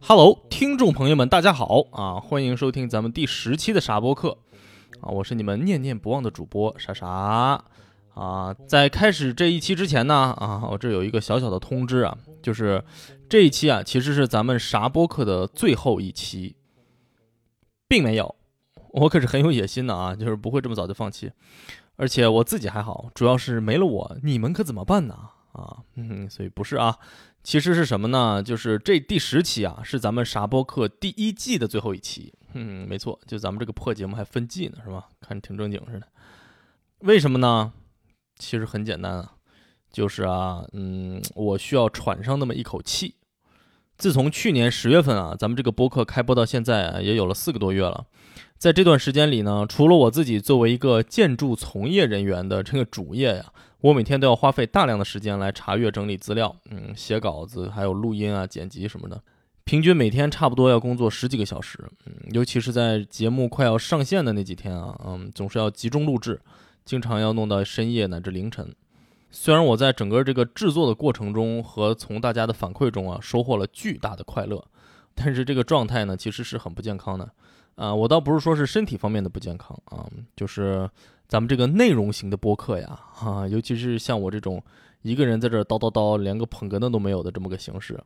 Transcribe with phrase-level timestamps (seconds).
[0.00, 2.20] Hello，听众朋友们，大家好啊！
[2.20, 4.38] 欢迎收听咱们第十期的傻播客
[5.00, 5.10] 啊！
[5.10, 7.06] 我是你们念念不忘的主播傻傻
[8.14, 8.54] 啊！
[8.66, 12.82] 在开始这一期之前呢啊，我这有一个小小的通知啊，就是
[13.28, 16.56] 这一期啊，其实是咱们傻播客的最后一期，
[17.86, 18.36] 并没有，
[18.92, 21.32] 我可是很有野心的啊，就是不会这么早就放弃，
[21.96, 25.14] 而且我自己还好，主要是没了我，你们可怎么办呢？
[25.52, 26.96] 啊，嗯，所以不是啊。
[27.48, 28.42] 其实是什么呢？
[28.42, 32.30] 就是这第十期啊，是咱们啥播客第一季的最后一期。
[32.52, 35.08] 嗯，没错，就咱们这个破节目还分季呢，是吧？
[35.22, 36.06] 看着挺正经似的。
[36.98, 37.72] 为什么呢？
[38.38, 39.32] 其实很简单啊，
[39.90, 43.14] 就是啊，嗯，我需要喘上那么一口气。
[43.96, 48.04] 自从去年十月份啊，咱们这个播客开播到现在，也有了四个多月了。
[48.58, 53.50] 在这段时间里呢，除了我自己作为一个建筑从业人员的这个主业呀。
[53.80, 59.22] 我每天都要花费大量的时间来查阅、整理资料，嗯，写稿子，还有录音啊、剪辑什么的，
[59.62, 66.40] 平均每天差不多要工作十几个小时，嗯，尤其是在节目快要上线的那几天啊，嗯，总是要集中录制，
[66.84, 68.74] 经常要弄到深夜乃至凌晨。
[69.30, 74.64] 虽然我在整个这个制作的过程中和从大家的反馈中啊，收获了巨大的快乐，
[75.14, 77.30] 但是这个状态呢，其实是很不健康的。
[77.76, 80.90] 啊，我倒不是说是身体方面的不健康啊，就是
[81.28, 84.64] 咱们这个内容型的播客呀，哈，尤其是像我这种
[85.02, 88.02] 一个人在这叨叨叨，连个捧哏的都没有的这么个形式，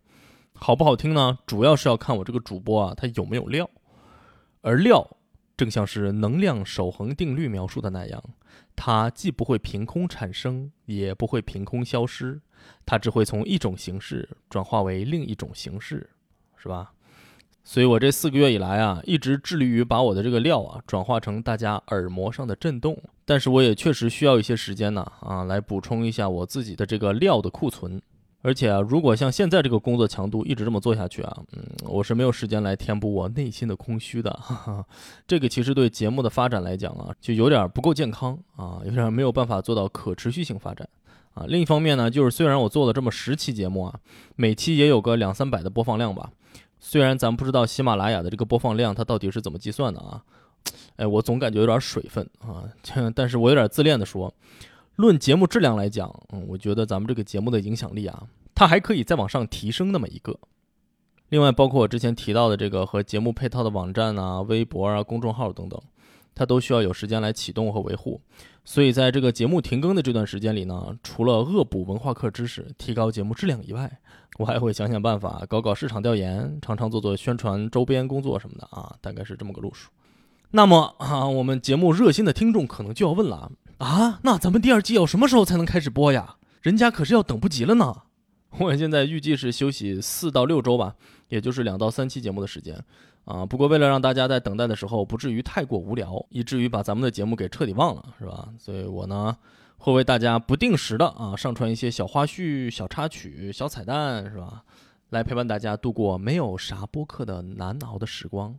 [0.55, 1.39] 好不好听呢？
[1.47, 3.70] 主要是要看我这个主播啊，他有没有料。
[4.61, 5.09] 而料，
[5.56, 8.20] 正像是能量守恒定律描述的那样，
[8.75, 12.41] 它既不会凭空产生，也不会凭空消失，
[12.84, 16.10] 它只会从一种形式转化为另一种形式，
[16.56, 16.93] 是吧？
[17.65, 23.00] 所以，我这四个月以来啊，一直致力于把我的这个料啊转化成大家耳膜上的震动。
[23.25, 28.03] 但是，我也确实需要一些时间呢，啊，来补充一下我自己的这个料的库存。
[28.45, 34.33] 而且啊，如果像现在这个工作强度一直这么做下去啊，嗯，我是没有时间来填补我内心的空虚的。
[34.33, 34.84] 哈哈，
[35.28, 40.89] 这个其实对节目的发展来讲啊，就有点不够健康啊，有点没有办法做到可持续性发展
[41.34, 41.45] 啊。
[41.47, 44.01] 另一方面呢，就是虽然我做了这么十期节目啊，
[44.34, 46.33] 每期也有个两三百的播放量吧。
[46.84, 50.20] 虽然咱不知道喜马拉雅的这个播放量它到底是怎么计算的啊，
[50.97, 52.69] 哎，我总感觉有点水分啊，
[53.15, 54.34] 但是我有点自恋的说，
[54.97, 60.37] 论节目质量来讲，嗯，我觉得咱们这个节目的影响力啊，它还可以再往上提升那么一个。
[61.28, 65.81] 另外，包括我之前提到的这个和节目配套的网站啊、微博啊、公众号等等，
[66.34, 68.20] 它都需要有时间来启动和维护。
[68.65, 74.00] 所以，在这个节目停更的这段时间里呢，除了恶补文化课知识、提高节目质量以外，
[74.38, 79.91] 我还会想想办法，搞搞市场调研，常常做做宣传周边工作什么的啊，大概是这么个路数。
[80.53, 86.37] 那么啊，我们节目热心的听众可能就要问了啊，那咱们第二季要什么时候才能开始播呀？
[86.60, 88.03] 人家可是要等不及了呢。
[88.60, 90.94] 我现在预计是休息四到六周吧，
[91.28, 92.84] 也就是两到三期节目的时间
[93.25, 93.47] 啊。
[93.47, 98.49] 不过为了让大家在等待的时候不至于太过无聊，以至于把咱们的节目给彻底忘了，是吧？
[98.59, 99.37] 所以我呢。
[99.84, 104.62] 会为大家不定时的啊上传一些小花絮、小插曲、小彩蛋，是吧？
[105.10, 108.56] 来陪伴大家度过没有啥播客的难熬的时光，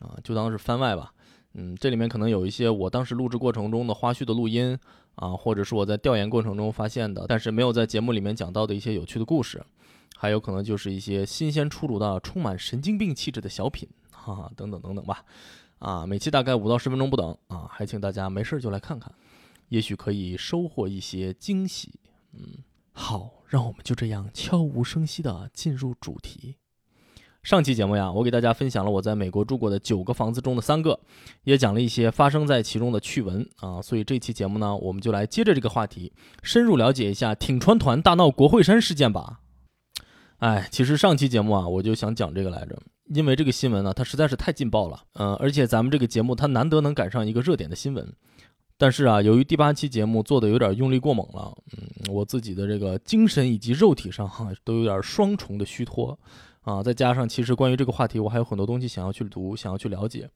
[0.00, 1.14] 啊，就当是番外吧。
[1.54, 4.78] 嗯，这里面可能有一些我当时录制过程中的花絮的录音
[5.14, 9.64] 啊，或者是我在调研过程中发现的，但是没有在节目里面讲到的一些有趣的故事，
[10.14, 13.88] 还有可能就是一些新鲜出炉的、充满神经病气质的小品，
[14.26, 15.24] 哈哈，等等等等吧。
[15.78, 19.12] 啊，每期大概五到十分钟不等啊，还请大家没事就来看看。
[19.68, 22.00] 也许可以收获一些惊喜。
[22.32, 22.58] 嗯，
[22.92, 26.56] 好，让我们就这样悄无声息的进入主题。
[27.42, 30.98] 上期节目呀，我给大家分享了我在美国住过的九个房子中的三个，
[31.44, 33.80] 也讲了一些发生在其中的趣闻啊。
[33.80, 36.12] 所以这期节目呢，我们就来接着这个话题，
[36.42, 39.40] 深入了解一下挺川团大闹国会山事件吧。
[40.38, 42.76] 哎，其实上期节目啊，我就想讲这个来着，
[43.08, 45.02] 因为这个新闻呢，它实在是太劲爆了。
[45.14, 48.12] 嗯，而且咱们这个节目它难得能赶上一个热点的新闻。
[48.78, 56.18] 但是啊，由于第八期节目做的有点用力过猛了，嗯，我自己的这个精神以及肉体上哈都有点双重的虚脱，
[56.60, 60.28] 啊，再加上其实关于这个话题我还有很多东西想要去读，想要去了解，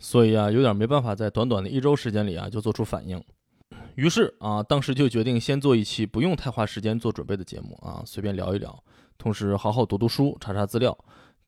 [0.00, 3.22] 所以啊，有点没办法在短短的一周时间里啊就做出反应。
[3.94, 8.82] 于是啊，当时就决定先做一期不用太花时间做准备的节目啊，随便聊一聊，
[9.16, 10.96] 同时好好读读书，查查资料，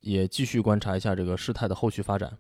[0.01, 2.37] 也继续观察一下这个事态的后续发展。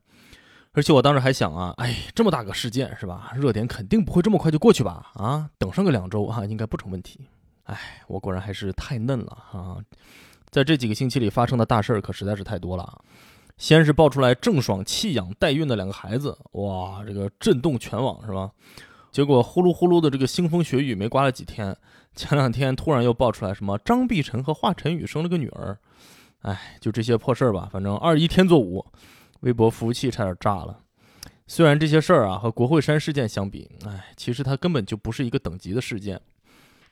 [0.72, 3.32] 而且我当时还想啊，哎，这么大个事件是吧？
[3.34, 5.10] 热点肯定不会这么快就过去吧？
[5.14, 7.26] 啊，等上个两周啊，应该不成问题。
[7.64, 9.76] 哎，我果然还是太嫩了啊！
[10.50, 13.02] 在这几个星期里发生的大事儿可实在是太多了。
[13.56, 18.50] 先是爆出来郑爽弃养代孕的两个孩子，哇，这个震动全网是吧？
[19.11, 21.76] 结果呼噜呼噜的这个腥风血雨没刮了几天，
[22.14, 25.76] 前两天突然又爆出来什么张碧晨和华晨宇生了个女儿，
[26.43, 27.69] 哎，就这些破事儿吧。
[27.73, 28.85] 反正二一天作五，
[29.40, 30.81] 微博服务器差点炸了。
[31.46, 36.20] 虽然这些事儿啊和国会山事件相比，哎，其实它根本就不是一个等级的事件。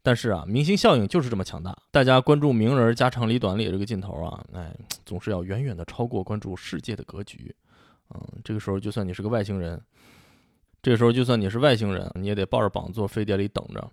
[0.02, 4.72] 但是啊，明星效应就是这么强大，大家关注名人家长里短里这个劲头啊，哎，
[5.04, 7.54] 总是要远远的超过关注世界的格局。
[8.14, 9.80] 嗯，这个时候就算你是个外星人，
[10.80, 13.90] 这个时候就算你是外星人，你也得抱着膀坐飞碟里等着，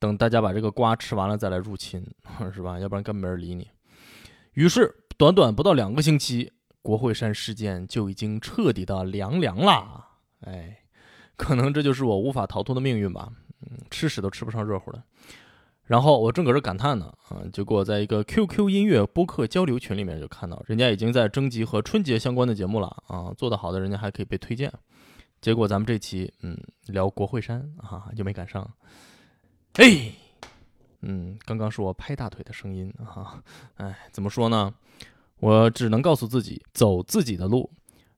[0.00, 2.04] 等大家把这个瓜吃完了再来入侵，
[2.52, 2.78] 是吧？
[2.80, 3.68] 要不然根本没人理你。
[4.54, 6.52] 于是，短短不到两个星期，
[6.82, 10.06] 国会山事件就已经彻底的凉凉了。
[10.40, 10.78] 哎，
[11.36, 13.32] 可能这就是我无法逃脱的命运吧。
[13.62, 15.02] 嗯，吃屎都吃不上热乎的。
[15.84, 24.72] 然后我正搁这感叹呢，啊，结果在一个 QQ 音乐播客交流群里面就看到，人家已经在征集和春节相关的节目了啊，做得好的人家还可以被推荐。
[25.40, 26.56] 结果咱们这期，嗯，
[26.86, 28.68] 聊国会山啊，就没赶上。
[29.74, 30.12] 哎，
[31.02, 33.42] 嗯，刚刚是我拍大腿的声音啊，
[33.76, 34.72] 哎，怎么说呢？
[35.40, 37.70] 我只能告诉自己，走自己的路，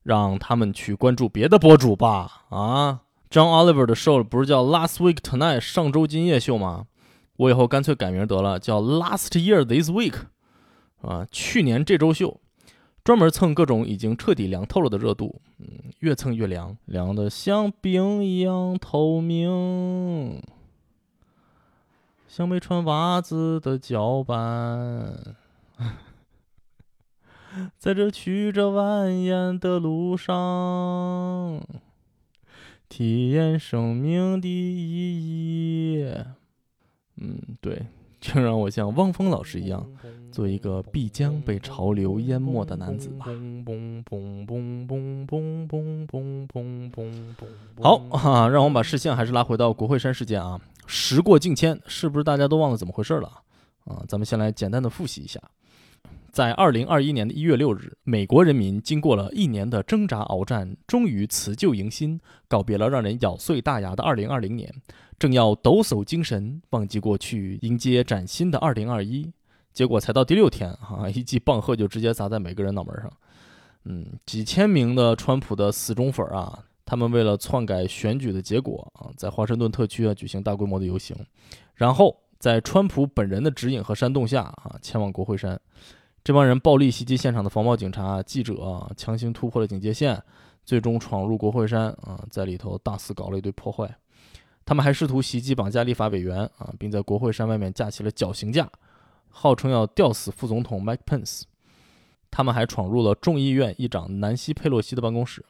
[0.02, 2.44] 让他们去关注别的博主吧。
[2.50, 3.00] 啊
[3.30, 6.86] ，John Oliver 的 show 不是叫 Last Week Tonight 上周今夜秀吗？
[7.36, 10.14] 我以后干脆改名得了，叫 Last Year This Week，
[11.00, 12.38] 啊，去年这周秀，
[13.02, 15.66] 专门蹭各种已经彻底凉透了的热度，嗯，
[16.00, 20.40] 越蹭越凉，凉的像冰一样透明，
[22.36, 25.36] 像没穿袜子的脚板，
[27.78, 31.64] 在这曲折蜿蜒的路上，
[32.88, 36.12] 体验生命的意义。
[37.18, 37.86] 嗯，对，
[38.24, 39.86] 就让我像汪峰老师一样，
[40.32, 43.26] 做一个必将被潮流淹没的男子吧。
[47.82, 50.58] 好啊，让我们把视线还是拉回到国会山事件啊。
[50.86, 53.30] 时过境迁，是不是大家都忘了怎么回事了
[53.84, 54.02] 啊？
[54.08, 55.38] 咱们先来简单的复习一下。
[56.34, 64.74] 在二零二一年的一月六日，美国人民经过了一年的挣扎鏖战，终于辞旧迎新，告别了让人咬碎大牙的二零二零年。
[65.16, 69.32] 正要抖擞精神，忘记过去，迎接崭新的二零二一，
[69.72, 73.08] 结果才到第六天，哈， 一记棒喝就直接砸在每个人脑门上。
[73.84, 81.16] 嗯，几千名的川普的死忠粉啊，他们为了篡改选举的结果啊，在华盛顿特区啊举行大规模的游行，
[81.76, 85.60] 然后在川普本人的指引和煽动下啊，前往国会山。
[86.24, 90.20] 这帮人暴力袭击现场的防暴警察、记者，强行突破了警戒线，
[90.64, 93.94] 最终闯入国会山啊，在里头大肆搞了一堆破坏。
[94.64, 98.66] 他们还试图袭击、绑架立法委员啊，并在国会山外面架起了绞刑架，
[99.28, 101.42] 号称要吊死副总统 Mike Pence。
[102.30, 105.44] 他们还闯入了众议院议长南希·佩洛西的办公室，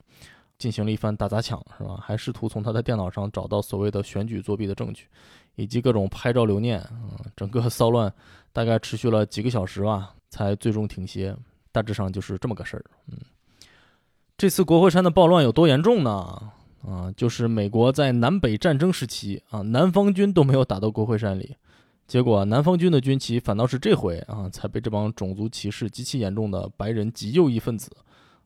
[0.59, 2.01] 进行了一番打砸抢，是吧？
[2.03, 5.07] 还试图从他的电脑上找到所谓的选举作弊的证据，
[5.55, 6.85] 以及各种拍照留念。
[6.91, 8.13] 嗯，整个骚乱
[8.55, 11.37] 大概持续了几个小时吧，才最终停歇。
[11.73, 12.85] 大致上就是这么个事儿。
[13.09, 13.19] 嗯，
[14.39, 16.53] 这次国会山的暴乱有多严重呢？
[16.87, 21.57] 啊，就是美国在南北战争时期啊，南方军都没有打到国会山里，
[22.07, 27.91] 结果南方军的军旗反倒是这回啊，才被这帮种族歧视极其严重的白人极右翼分子，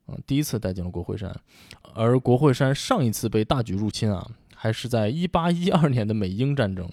[0.07, 1.39] 啊，第一次带进了国会山。
[1.95, 6.89] 而国会山上一次被大举入侵啊，还是在一八一二年的美英战争，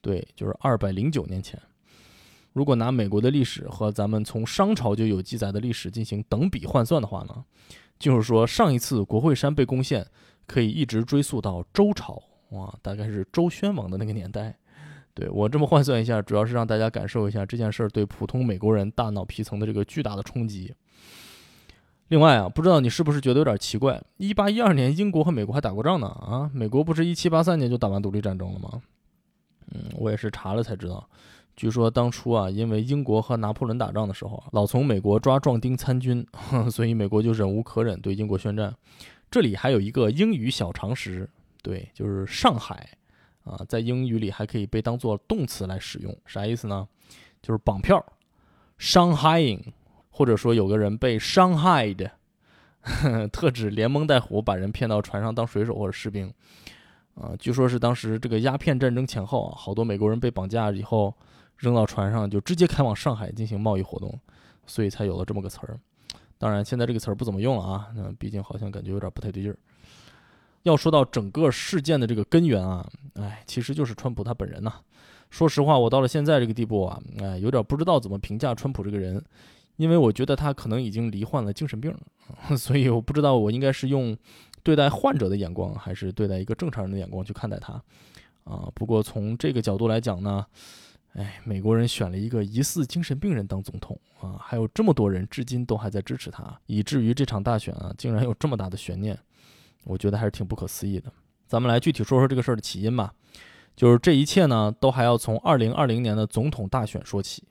[0.00, 1.60] 对，就是二百零九年前。
[2.52, 7.44] 如果拿美国的历史和咱们从商朝就有记载的历史进行等比换算的话呢，
[7.98, 10.06] 就是说上一次国会山被攻陷。
[10.50, 14.56] 可以一直追溯到周朝，哇，大概是周宣王的那个年代。
[15.12, 20.74] 对我这么换算一下，主要是让大家感受一下这件事儿对普通美国人大脑皮层的这个巨大的冲击。
[22.06, 24.02] 另外啊，不知道你是不是觉得有点奇怪？
[24.16, 28.80] 一八一二年英国和美国还打过仗呢啊，美国不是一七八三年就打完独立战争了吗？
[29.74, 31.06] 嗯，我也是查了才知道，
[31.58, 36.24] 据说当初啊，因为英国和拿破仑打仗的时候老从美国抓壮丁参军，
[36.70, 38.72] 所以美国就忍无可忍对英国宣战。
[39.28, 41.28] 这里还有一个英语小常识，
[41.60, 42.88] 对，就是上海
[43.42, 46.86] 啊，在英语里还可以被当做动词来使用，啥意思呢？
[47.42, 48.04] 就是绑票
[48.78, 49.72] ，Shanghaiing，
[50.10, 52.12] 或者说有个人被伤害的，
[53.32, 56.32] 特指连蒙带唬把人骗到船上当水手或者士兵。
[57.16, 61.12] 啊，据说是当时这个鸦片战争前后啊，好多美国人被绑架以后
[61.58, 64.18] 扔到船上，就直接开往上海进行贸易活动，
[64.66, 65.78] 所以才有了这么个词儿。
[66.38, 69.58] 当然，现在这个词儿不怎么用了啊，那毕竟好像感觉有点不太对劲儿。
[70.62, 74.72] 要说到整个事件的这个根源啊，哎，其实就是川普他本人呐。
[75.30, 79.20] 说实话，我到了现在这个地步啊，哎，有点不知道怎么评价川普这个人，
[79.76, 81.92] 因为我觉得他可能已经罹患了精神病，
[82.56, 84.16] 所以我不知道我应该是用
[84.62, 87.72] 对待患者的眼光，还是对待一个正常人的眼光去看待他
[88.44, 88.70] 啊。
[88.74, 90.46] 不过从这个角度来讲呢。
[91.14, 99.18] 哎，美国人选了一个疑似精神病人当总统啊，还有这么多人至今都还在支持他，以至于这场大选啊，竟然有这么大的悬念，
[99.84, 101.12] 我觉得还是挺不可思议的。
[101.46, 103.12] 咱们来具体说说这个事儿的起因吧。
[103.74, 107.44] 就是这一切呢，都还要从2020年的总统大选说起。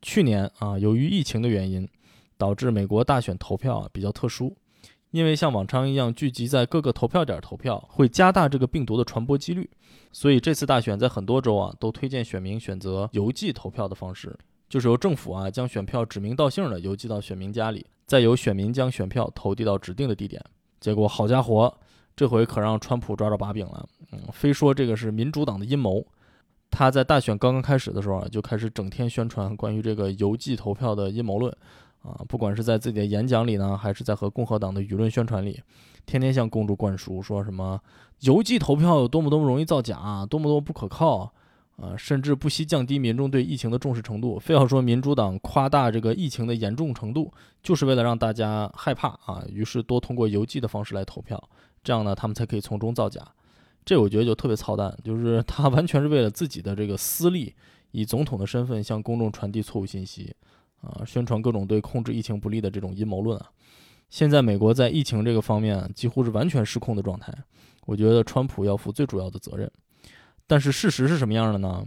[0.00, 1.88] 去年啊，由于疫情的原因，
[2.36, 4.56] 导致美国大选投票啊比较特殊，
[5.12, 9.70] 因为像往常一样聚集在各个投票点投票，会加大这个病毒的传播几率。
[10.10, 14.36] 所以这次大选在很多州啊，都推荐选民选择邮寄投票的方式，
[14.68, 20.42] 就是由政府啊将选票指名道姓的邮寄到选民家里，再由选民将选票投递到指定的地点。
[20.80, 21.72] 结果好家伙，
[22.16, 26.04] 这回可让川普抓着把柄了，嗯，非说这个是民主党的阴谋。
[26.70, 31.54] 他在大选刚刚开始的时候啊，就开始整天宣传关于这个邮寄投票的阴谋论，
[32.02, 35.60] 啊，不管是在自己的演讲里呢，还是在和共和党的舆论宣传里。
[36.04, 37.80] 天天向公众灌输说什么
[38.22, 41.32] 邮寄投票有多么多么容易造假，多么多么不可靠，
[41.76, 47.32] 啊，甚至不惜降低民众对疫情的重视程度，非要说民主党夸大这个疫情的严重程度，
[47.62, 51.40] 就是为了让大家害怕啊，于是多通过邮寄的方式来投票，
[51.84, 53.24] 这样呢，他们才可以从中造假。
[53.84, 57.54] 这我觉得就特别操蛋，就是他完全是为了自己的这个私利，
[57.92, 60.34] 以总统的身份向公众传递错误信息，
[60.82, 63.50] 啊，宣传各种对控制疫情不利的这种阴谋论啊。
[64.10, 67.32] 现在美国在疫情这个方面几乎是完全失控的状态，
[67.86, 69.70] 我觉得川普要负最主要的责任。
[70.46, 71.82] 但是事实是什么样的呢？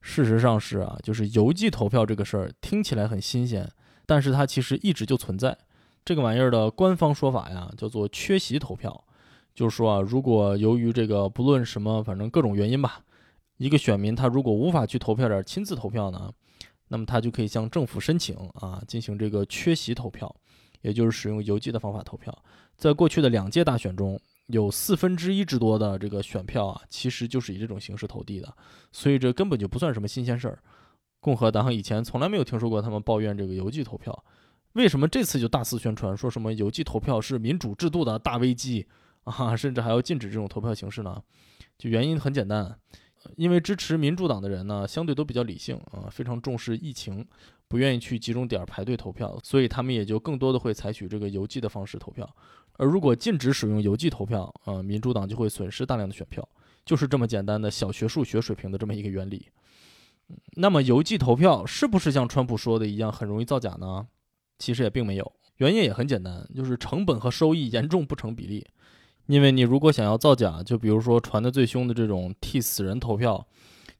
[0.00, 3.68] 事实上是啊，就是邮寄投票这个事儿听起来很新鲜，
[4.06, 5.58] 但是它其实一直就存在。
[6.04, 9.04] 这个玩意儿的官方说法呀，叫做缺席投票，
[9.54, 13.00] 就是说啊，如果由于这个不论什么，反正各种原因吧，
[13.58, 16.32] 一个选民他如果无法去投票点亲自投票呢，
[16.90, 20.32] 那么他就可以向政府申请啊，进行这个缺席投票。
[20.82, 22.34] 也就是使用邮寄的方法投票，
[22.74, 28.50] 在过去的两届大选中，有四分之一之多的这个选票啊，其实就是以这种形式投递的，
[28.90, 30.58] 所以这根本就不算什么新鲜事儿。
[31.20, 34.24] 共和党以前从来没有听说过他们抱怨这个邮寄投票，
[34.72, 38.86] 为什么这次就大肆宣传说什么邮寄投票是民主制度的大危机
[39.24, 41.22] 啊，甚至还要禁止这种投票形式呢？
[41.76, 42.74] 就原因很简单，
[43.36, 47.26] 因为支持民主党的人呢，相对都比较理性啊，非常重视疫情。
[47.68, 52.28] 不愿意去集中点排队投票，所以他们也就更多的会采取这个邮寄的方式投票。
[52.72, 56.48] 而如果禁止使用邮寄投票，呃，民主党就会损失大量的选票，
[56.84, 59.46] 就是这么简单的小学数学水平的这么一个原理。
[60.56, 64.04] 那么邮寄投票是不是像川普说的一样很容易造假呢？
[64.58, 68.66] 其实也并没有，原因也很简单，就是成本和收益严重不成比例。
[69.30, 73.46] 因为你如果想要造假，就比如说传的最凶的这种替死人投票，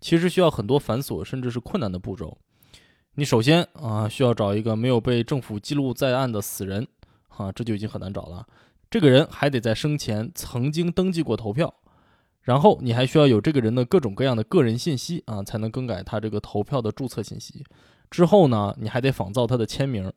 [0.00, 2.36] 其实需要很多繁琐甚至是困难的步骤。
[3.14, 6.84] 你首先啊，需要找一个没有被政府记录在案的死人，
[7.28, 8.44] 啊，这就已经很难找了。
[8.90, 11.72] 这个人还得在生前曾经登记过投票，
[12.42, 17.64] 然后你还需要有这个人的各种各样的个人信息啊，才能更改他这个投票的注册信息。
[18.10, 20.12] 之后呢，你还得仿造他的签名。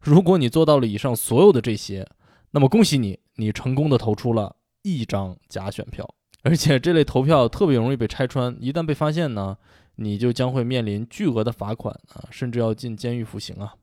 [0.00, 2.08] 如果你做到了以上所有的这些，
[2.52, 6.08] 那么恭喜你，你成功的投出了一张假选票。
[6.42, 9.56] 而且这类投票特别容易被拆穿，一旦被发现呢？
[9.96, 13.74] 你就将会面临巨额的罚款啊，甚至要进监狱服刑啊。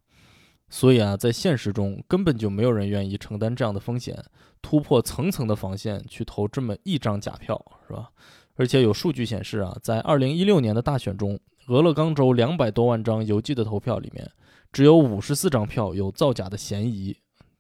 [0.67, 4.23] 所以啊，在现实中根本就没有人愿意承担这样的风险，
[4.61, 8.09] 突破层层的防线去投这么一张假票，是吧？
[8.55, 14.29] 而且有数据显示啊，在二零一六年的大选中，俄勒冈州两百多万张邮寄的投票里面，
[14.71, 17.15] 只有五十四张票有造假的嫌疑。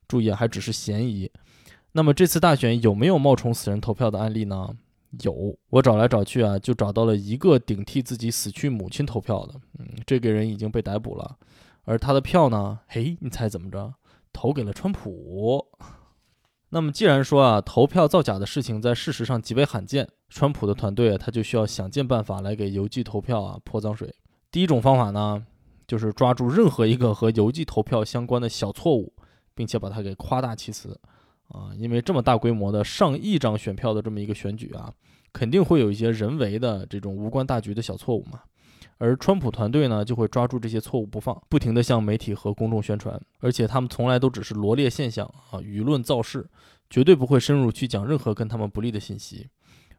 [0.09, 1.31] 注意，还只是嫌疑。
[1.93, 4.75] 那么这次大选有没有冒充死人投票的案例呢？
[5.23, 9.53] 有，我找来找去啊，就找到了一个顶替自己死去母亲投票的。
[9.79, 11.37] 嗯，这个人已经被逮捕了，
[11.85, 12.79] 而他的票呢？
[12.87, 13.93] 嘿，你猜怎么着？
[14.33, 15.67] 投给了川普。
[16.69, 24.13] 那么既然说啊，投票造假的事情在事实上极为罕见，川普的团队他就需要想尽办法来给邮寄投票啊泼脏水。
[24.51, 25.43] 第一种方法呢，
[25.87, 29.11] 就是抓住任何一个和邮寄投票相关的小错误，
[29.59, 30.97] 并且把它给夸大其词。
[31.49, 34.89] 啊，因为这么大规模的上亿张选票的这么一个选举啊，
[35.33, 38.39] 肯定会有一些人为的这种无关大局的小错误嘛。
[38.99, 46.47] 而川普团队呢，就会抓住这些错误不放，不停地向媒体和公众宣传，而且他们从来都只是罗列现象啊，舆论造势，
[46.89, 49.49] 绝对不会深入去讲任何跟他们不利的信息。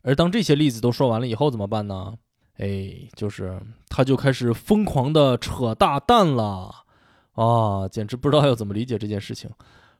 [0.01, 2.15] 而当这些例子都说完了以后，怎么办呢？
[2.57, 6.87] 哎，就是他就开始疯狂地扯大蛋了。
[7.33, 9.51] 啊，简直不知道要怎么理解这件事情。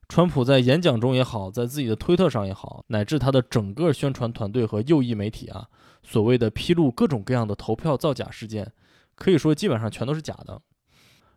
[0.09, 5.69] 川普在演讲中也好，在自己的推特上也好，乃至他的整个宣传团队和右翼媒体啊，
[6.03, 8.73] 所谓的披露各种各样的投票造假事件，
[9.15, 10.61] 可以说基本上全都是假的。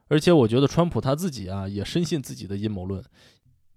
[0.08, 3.04] 而且我觉得川普他自己啊，也深信自己的阴谋论，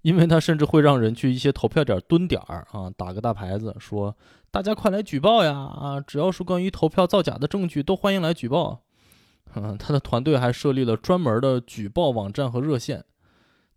[0.01, 4.17] 因为他甚至会让人去一些投票点蹲点儿啊，打个大牌子说
[4.51, 5.53] ：“大家快来举报呀！
[5.53, 8.81] 啊，只要是关于投票造假的证据，都欢迎来举报。”
[9.57, 13.05] 嗯，他的团队还设立了专门的举报网站和热线。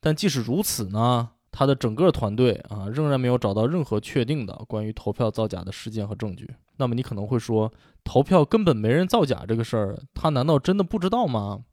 [0.02, 6.54] 但即使如此呢，他的整个团队啊，仍然没有找到任何确定的关于投票造假的事件和证据。
[6.78, 7.72] 那么你可能会说，
[8.04, 11.64] 投票根本没人造假这个事儿，他难道真的不知道吗？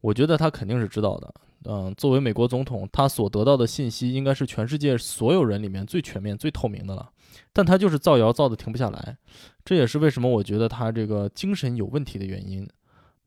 [0.00, 1.34] 我觉得他肯定是知道的。
[1.64, 7.10] 嗯，作为美国总统，他所得到的信息应该是全世界所有人里面最全面、最透明的了。
[7.52, 9.16] 但他就是造谣造的停不下来，
[9.64, 12.68] 这也是为什么我觉得他这个精神有问题的原因。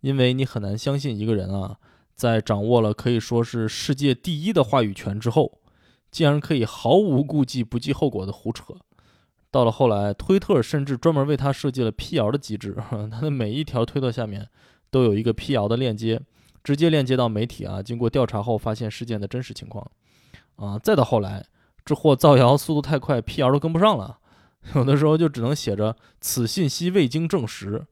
[0.05, 1.77] 因为你很难相信一个人啊。
[2.13, 5.59] 在掌握了可以说是世界第一的话语权之后，
[6.11, 8.75] 竟然可以毫无顾忌、不计后果的胡扯。
[9.49, 12.77] 到了后来，推特甚至专门为他设计了辟谣的机制，
[13.11, 14.47] 他的每一条推特下面
[14.91, 16.21] 都有一个辟谣的链接，
[16.63, 17.81] 直接链接到媒体啊。
[17.81, 19.89] 经过调查后，发现事件的真实情况
[20.57, 20.77] 啊。
[20.77, 21.43] 再到后来，
[21.83, 24.19] 这货造谣速度太快，辟谣都跟不上了，
[24.75, 27.85] 有的时候就只能写着“此信息未经证实”，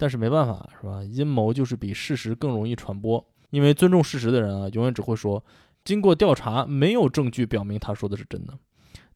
[0.00, 1.04] 但是没办法，是吧？
[1.04, 3.22] 阴谋就是比事实更容易传播。
[3.50, 5.44] 因为尊重事实的人啊，永远只会说，
[5.84, 8.58] 经过调查没有证据表明他说的是真的。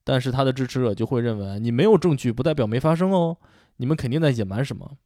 [0.04, 3.38] 但是他的支持者就会认为，你没有证据不代表没发生哦，
[3.78, 4.98] 你们肯定在隐瞒什么。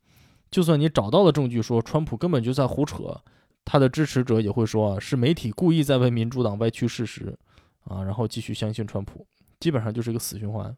[0.50, 3.22] 就算你找到了证据说川普根本就在胡扯，
[3.64, 7.38] 他的支持者也会说啊，是媒体故意在为民主党歪曲事实
[7.84, 9.24] 啊，然后继续相信川普，
[9.60, 10.76] 基本上就是一个死循环。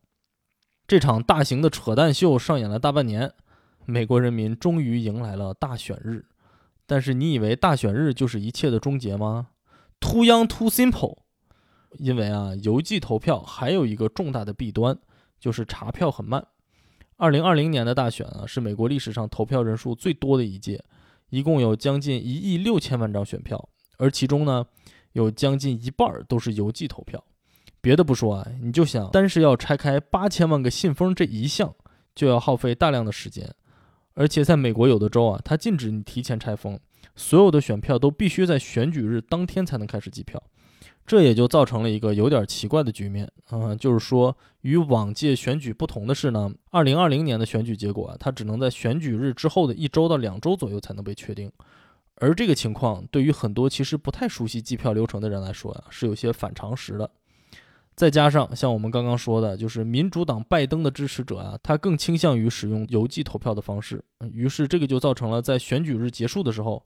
[0.86, 3.32] 这场大型的扯淡秀上演了大半年，
[3.84, 6.24] 美国人民终于迎来了大选日。
[6.86, 9.48] 但是你以为大选日就是一切的终结吗
[10.00, 11.18] ？Too young, too simple。
[11.98, 14.96] 因为啊，邮寄投票还有一个重大的弊端，
[15.40, 16.46] 就是查票很慢。
[17.16, 20.82] 二零二零年的大选啊，是美国历史上投票人数最多的一届，
[21.30, 24.64] 一共有将近一亿六千万张选票，而其中呢，
[25.12, 27.22] 有将近一半都是邮寄投票。
[27.80, 31.74] 别的不说啊，你就想单是要拆开八千万个信封这一项，
[32.14, 33.52] 就要耗费大量的时间。
[34.14, 36.78] 而且在美国有的州啊，它禁止你提前拆封，
[37.14, 40.42] 所有的选票都必须在选举日当天才能开始计票，
[41.06, 51.50] 这也就造成了一个有点奇怪的局面嗯，就是说与往届选举不同的是呢，二零二零年的选举结果啊，它只能在选举日之后的一周到两周左右才能被确定，
[52.16, 57.10] 而这个情况对于很多其实不太熟悉计票流程的人来说啊，是有些反常识的。
[58.00, 66.82] 再加上像我们刚刚说的，就是民主党拜登的支持者啊，他更倾向于使用邮寄投票的方式，于是这个就造成了在选举日结束的时候，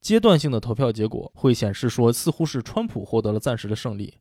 [0.00, 4.14] 阶段性的投票结果会显示说似乎是川普获得了暂时的胜利。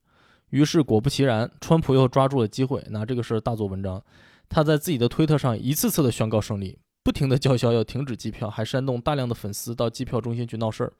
[0.50, 4.04] 于是果不其然，川普又抓住了机会，拿这个事儿大做文章。
[4.50, 10.91] 他在自己的推特上一次次的宣告胜利，不停的叫嚣要停止计票，还煽动大量的粉丝到计票中心去闹事儿。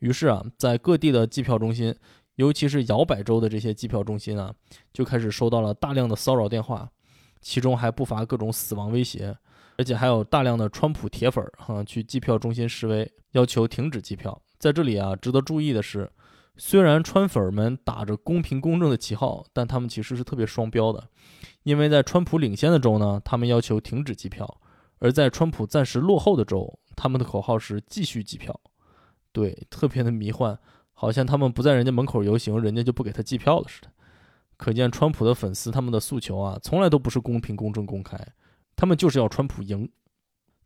[0.00, 1.94] 于是啊，在各地的计票中心。
[2.36, 4.52] 尤其是摇摆州的这些计票中心啊，
[4.92, 6.90] 就开始收到了大量的骚扰电话，
[7.40, 9.36] 其中还不乏各种死亡威胁，
[9.76, 14.40] 而且还有大量的川普铁粉儿哈去计票中心示威，要求停止计票。
[14.58, 16.10] 在这里啊，值得注意的是，
[16.56, 21.08] 虽然川粉儿们打着公平公正的旗号，但他们其实是特别双标的，
[21.62, 24.46] 因为在川普领先的州呢，他们要求停止计票；
[24.98, 28.58] 而在川普暂时落后的州，他们的口号是继续计票。
[29.32, 30.58] 对，特别的迷幻。
[30.94, 33.88] 好像他们不在人家门口游行，人家就不给他计票了似的。
[34.56, 38.16] 可见川普的粉丝他们的诉求啊，从来都不是公平、公正、公开，
[38.76, 39.90] 他们就是要川普赢。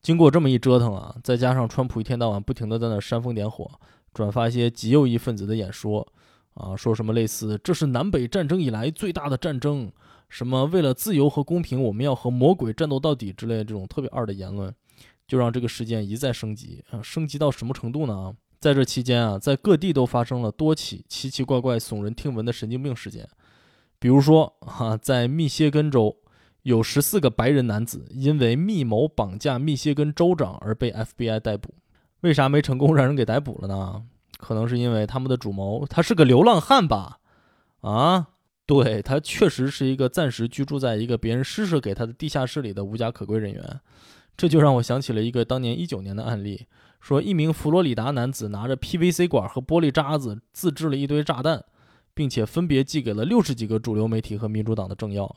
[0.01, 3.69] 经过这么一折腾啊，再加上川普一天到晚不停的在那煽风点火，
[4.13, 6.07] 转发一些极右翼分子的演说，
[6.55, 9.91] 啊，说什么类似这是南北战争以来最大的战争，
[10.29, 14.73] 什么为了自由和公平，我们要和魔鬼战斗到底之类的这种特别二的言论，
[15.27, 18.33] 就让这个事件一再升级啊，升级到什么程度呢？
[18.61, 23.29] 在这期间啊，在各地都发生了多起奇奇怪怪、耸人听闻的神经病事件。
[23.99, 26.17] 比如说，哈，在密歇根州，
[26.63, 31.75] 有十四个白人男子因为密谋绑架密歇根州长而被 FBI 逮捕。
[32.21, 34.03] 为啥没成功让人给逮捕了呢？
[34.39, 37.19] 可能是因为他们的主谋他是个流浪汉吧？
[37.81, 38.29] 啊，
[38.67, 43.81] 对他确实是一个暂时居住在一个别人施舍给他的地下室里的无家可归人员。
[44.37, 46.67] 这就让我想起了一个当年一九年的案例。
[47.01, 51.65] 说，一名佛罗里达男子拿着 PVC 管和玻璃渣子自制了一堆炸弹，
[52.15, 55.37] 并且分别寄给了六十几个主流媒体和民主党的政要。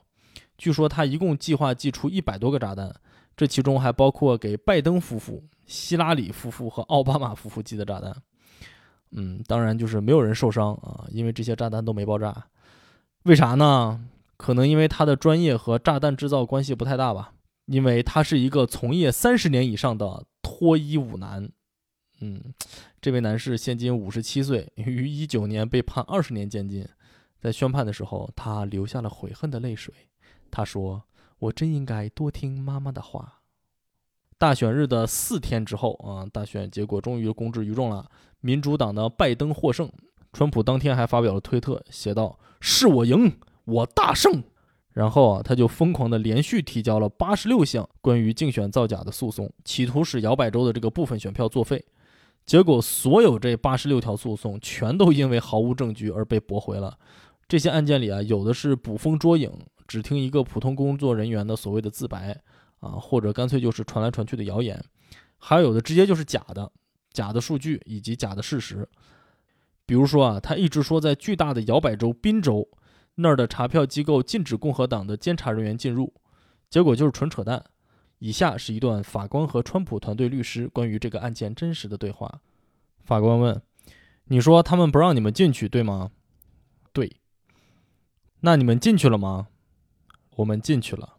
[0.58, 2.94] 据说他一共计划寄出一百多个炸弹，
[3.36, 8.16] 这其中还包括给拜登夫妇、希拉里夫妇和奥巴马夫妇寄的炸弹。
[9.12, 12.46] 嗯，当然就是没有人受伤啊，因为这些炸弹都没爆炸。
[13.24, 14.08] 为啥呢？
[14.38, 17.34] 可能因为他的专业和炸弹制造关系不太大吧。
[17.72, 21.50] 因为他是一个从业三十年以上的脱衣舞男。
[22.20, 22.54] 嗯，
[23.00, 26.86] 这位男士现今五十七岁，于一九年被判二十年监禁。
[27.40, 29.94] 在宣判的时候，他流下了悔恨的泪水。
[30.52, 31.02] 他说
[31.40, 33.40] ：“我真应该多听妈妈的话。”
[34.38, 39.90] 大选日的四天之后啊，大选结果终于公之于众了，民主党的拜登获胜。
[40.34, 44.44] 川普当天还发表了推特，写道：“是我赢，我大胜。”
[44.94, 51.84] 然后啊，他就疯狂的连续提交了八十六项关于竞选造假的诉讼，企图使摇摆州的这个部分选票作废。
[52.46, 56.98] 结果，所有这八十六条诉讼全都因为毫无证据而被驳回了。
[57.48, 59.52] 这些案件里啊，有的是捕风捉影，
[59.88, 62.42] 只听一个普通工作人员的所谓的自白。
[62.82, 64.84] 啊，或者干脆就是传来传去的谣言，
[65.38, 66.72] 还有的直接就是假的，
[67.14, 68.90] 假的数据以及假的事实。
[69.86, 72.68] 比如说啊，他一直说在巨大的摇摆州宾州
[73.16, 76.14] 那儿的查票机构禁止共和党的监察人员进入，
[76.70, 77.64] 结果就是纯扯淡。
[78.20, 82.42] 以下是一段法官和川普团队律师关于这个案件真实的对话。
[83.04, 83.62] 法官问
[84.26, 86.12] ：“你说他们不让你们进去，对吗
[86.94, 87.18] ？”“对。
[88.42, 89.48] ”“那你们进去了吗
[90.38, 91.18] ？”“我们进去了。”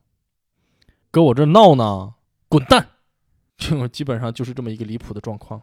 [1.10, 2.14] 搁我这闹呢，
[2.48, 2.88] 滚蛋！
[3.58, 5.62] 就基本上就是这么一个离谱的状况。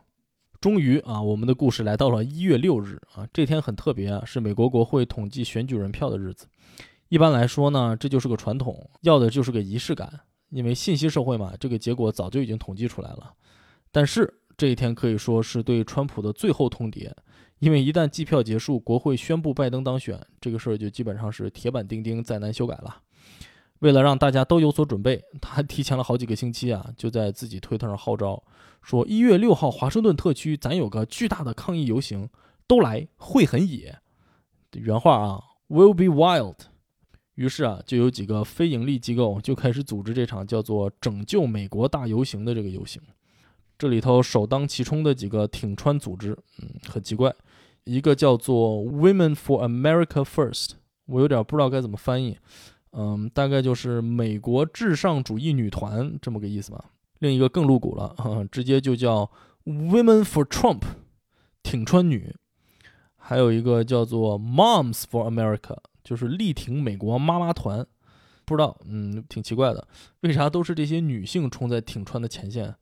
[0.61, 6.47] 终于啊，我们的故事来到了一月六日啊，这天很特别啊，是美国国会统计选举人票的日子。
[7.07, 13.33] 一般来说呢，这就是个传统，要的就是个仪式感，因为信息社会嘛，这个结果早就已经统计出来了。
[13.91, 17.09] 但是这一天可以说是对川普的最后通牒，
[17.59, 22.97] 因为一旦计票结束，国会宣布拜登当选，这个事儿就基本上是铁板钉钉，再难修改了。
[23.79, 28.41] 为了让大家都有所准备，他还提前了好几个星期啊，就在自己推特上号召
[28.81, 32.29] 说：“一月六号，华盛顿特区咱有个巨大的抗议游行，
[32.67, 33.99] 都来，会很野。”
[34.73, 36.55] 原话啊，“will be wild”。
[37.35, 43.01] 于是啊，就有几个非盈利机构就开始组织这场叫做“拯救美国大游行”的这个游行。
[43.77, 47.33] 这里头首当其冲的几个挺川组织，嗯，很奇怪，
[47.85, 50.71] 一个叫做 “Women for America First”，
[51.05, 52.37] 我有点不知道该怎么翻译。
[52.91, 56.85] 嗯，大概就是美国至上主义女团这么个意思吧。
[57.19, 58.15] 另一个更露骨了，
[58.51, 59.29] 直接就叫
[59.65, 60.81] Women for Trump，
[61.61, 62.35] 挺川女。
[63.15, 67.85] 还有一个叫做 Moms for America，就是力挺美国妈妈团。
[68.45, 69.87] 不知道，嗯，挺奇怪的，
[70.21, 72.73] 为啥都是这些女性冲在挺川的前线？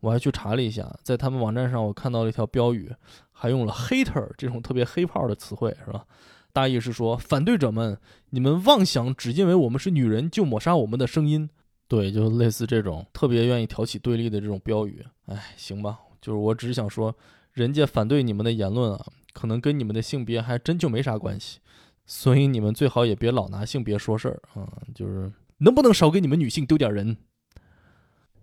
[0.00, 2.90] 我还去查了一下，在他们网站上我看到了一条标语，
[3.32, 6.06] 还用了 hater 这种特别黑炮的词汇，是吧？
[6.52, 7.98] 大意是说，反对者们，
[8.30, 11.48] 你们妄想只因为我们是女人就抹杀我们的声音，
[11.86, 15.04] 对，就类似这种特别愿意挑起对立的这种标语。
[15.26, 17.14] 哎，行吧，就是我只是想说，
[17.52, 21.60] 人家反对你们的言论啊，可能跟你们的性别还真就没啥关系，
[22.06, 27.16] 所以你们最好也别老拿性别说事儿啊，就是能不能少给你们女性丢点人？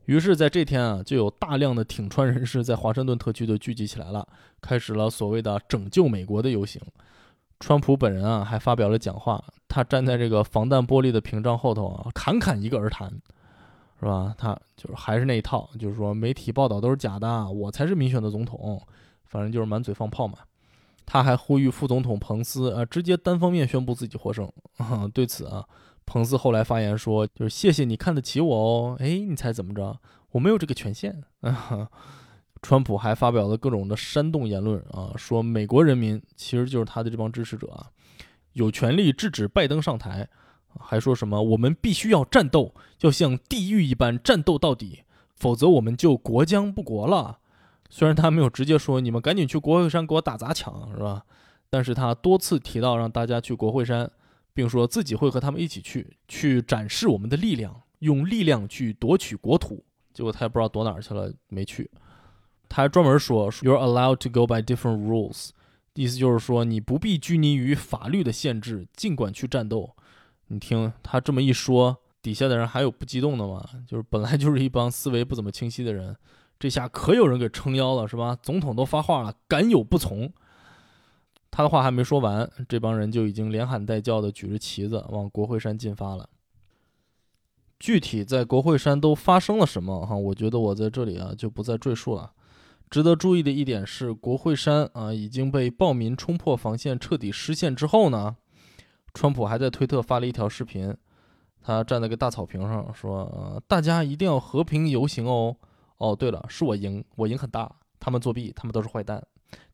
[0.06, 4.26] 于是，在这天啊，就有大量的挺川人士在华盛顿特区都聚集起来了，
[4.62, 6.82] 开始了所谓的拯救美国的游行。
[7.60, 9.44] 川普本人啊，还发表了讲话。
[9.68, 13.10] 他站在这个防弹玻璃的屏障后头啊，侃侃一个而谈，
[14.00, 14.34] 是吧？
[14.38, 18.82] 他就是还是那一套，就是说媒体报道都是假的，我才是民选的总统。
[19.26, 20.38] 反正就是满嘴放炮嘛。
[21.06, 24.50] 他还呼吁副总统彭斯啊，直接单方面宣布自己获胜。
[25.14, 25.66] 对此啊，
[26.06, 28.96] 彭斯后来发言说，就是谢谢你看得起我哦。
[29.00, 30.00] 哎，你猜怎么着？
[30.32, 31.24] 我没有这个权限。
[32.62, 37.88] 川普还发表了各种的煽动言论啊，说美国人民其实就是他的这帮支持者啊，
[38.54, 40.28] 有权利制止拜登上台，
[40.80, 45.04] 还说什么我们必须要战斗，要像地狱一般战斗到底，
[45.36, 47.40] 否则我们就国将不国了。
[47.90, 51.24] 虽然他没有直接说你们赶紧去国会山给我打砸抢，是吧？
[51.70, 54.10] 但是他多次提到让大家去国会山，
[54.54, 59.84] 并说自己会和他们一起去，去展示我们的力量，用力量去夺取国土。
[60.14, 61.90] 结果他也不知道躲哪儿去了，没去。
[62.70, 65.50] 他还专门说，You're allowed to go by different rules，
[65.94, 69.96] 意思就是说你不必拘泥于法律的限制，尽管去战斗。
[70.48, 73.64] 你听他这么一说，底下的人还有不激动的吗？
[73.88, 76.16] 就是本来就是一帮思维不怎么清晰的人，
[76.60, 78.38] 这下可有人给撑腰了，是吧？
[78.42, 80.32] 总统都发话了，敢有不从？
[81.52, 86.30] 他的话还没说完，这帮人就已经连喊带叫的举着旗子往国会山进发了。
[87.80, 90.06] 具体在国会山都发生了什么？
[90.06, 92.32] 哈，我觉得我在这里啊就不再赘述了。
[92.90, 98.36] 值得注意的一点是，国会山啊已经被暴民冲破防线，彻底失陷之后呢，
[99.14, 100.96] 川普还在推特发了一条视频，
[101.62, 105.58] 他站在个大草坪上说：“呃，大家一定要和平游行哦。
[105.98, 107.70] 哦，对了，是我赢，我赢很大，
[108.00, 109.22] 他们作弊，他们都是坏蛋。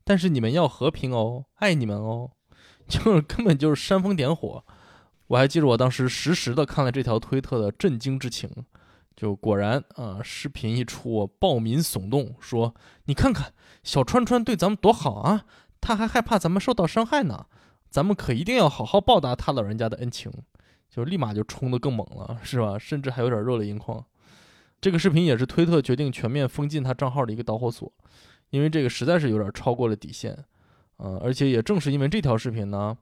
[0.02, 2.30] 但是你们要和平哦，爱你们哦，
[2.88, 4.64] 就是根本就是煽风点火。
[5.28, 8.50] 我还记得我当时实时的看了这条推特的震惊之情，
[9.16, 12.74] 就果然啊，视频一出，暴民耸动，说
[13.04, 15.46] 你看看小川川对咱们多好啊，
[15.80, 17.46] 他还害怕咱们受到伤害呢，
[17.88, 20.32] 咱们可一定要好好报答他老人家的恩情，
[20.90, 22.78] 就立马就冲得更猛了，是吧？
[22.78, 24.04] 甚至还有点热泪盈眶。
[24.80, 27.90] 这个视频也是推特决定全面封禁他账号的一个导火索，
[28.50, 30.36] 因为这个实在是有点超过了底线，
[30.98, 32.96] 嗯，而且也正是因为这条视频呢。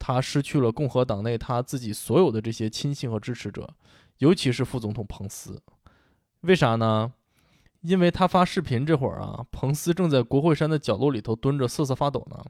[0.00, 3.68] 他失去了共和党内他自己所有的这些亲信和支持者，
[4.18, 5.62] 尤其是副总统彭斯。
[6.42, 7.12] 为啥呢？
[7.80, 12.44] 因为他发视频这会儿啊，彭斯正在国会山的角落里头蹲着瑟瑟发抖呢。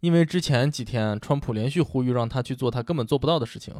[0.00, 3.74] 因为之前几天川普连续呼吁让他去做他根本做不到的事情，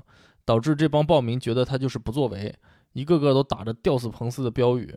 [0.44, 2.54] 导致这帮暴民觉得他就是不作为，
[2.94, 4.96] 一个个都打着吊死彭斯的标语。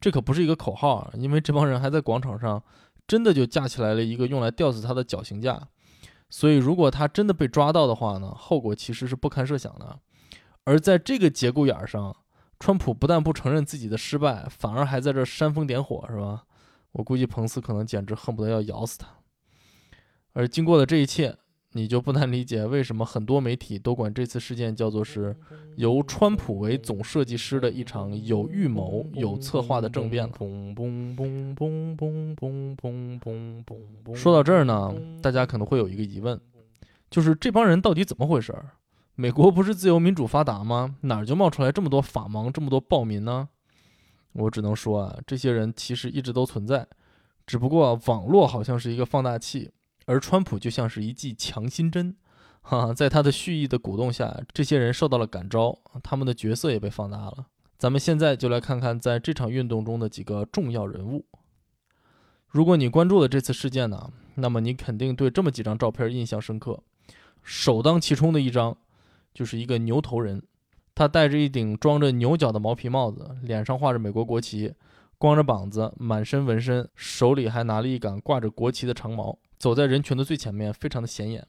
[0.00, 2.60] 这可不是一个口号啊，因为这帮人还在广场上
[3.06, 5.68] 真的就架起来了一个用来吊死他的绞刑架。
[6.28, 10.00] 所以，如果他真的被抓到的话呢，后果其实是不堪设想的。
[10.66, 12.14] 而在这个节骨眼上，
[12.60, 16.44] 川普不但不承认自己的失败，反而还在这煽风点火，是吧？
[16.92, 19.08] 我估计彭斯可能简直恨不得要咬死他。
[20.34, 21.38] 而经过了这一切。
[21.72, 25.36] 你就不难理解为什么很多媒体都管这次事件叫做是
[25.76, 30.32] 由川普为总设计师的一场有预谋、有策划的政变了。
[34.14, 36.40] 说到这儿呢，大家可能会有一个疑问，
[37.10, 38.70] 就是这帮人到底怎么回事儿？
[39.18, 40.96] 美国不是自由民主发达吗？
[41.00, 43.48] 哪儿就冒出来这么多法盲、这么多暴民呢？
[44.32, 46.86] 我只能说啊，这些人其实一直都存在，
[47.46, 49.72] 只不过网络好像是一个放大器。
[50.04, 52.14] 而川普就像是一剂强心针，
[52.60, 57.46] 哈，在他的蓄意的鼓动下，这些人受到了感召，他们的角色也被放大了。
[57.78, 61.24] 咱们现在就来看看在这场运动中的几个重要人物。
[62.48, 66.82] 如果你关注了这次事件呢，那么你肯定对这么几张照片印象深刻。
[67.42, 68.76] 首当其冲的一张，
[69.36, 70.42] 就是一个牛头人，
[70.94, 74.72] 他戴着一顶装着牛角的毛皮帽子，脸上画着美国国旗，
[75.18, 79.38] 光着膀子，满身纹身，手里还拿了一杆挂着国旗的长矛。
[79.58, 81.46] 走在人群的最前面，非常的显眼。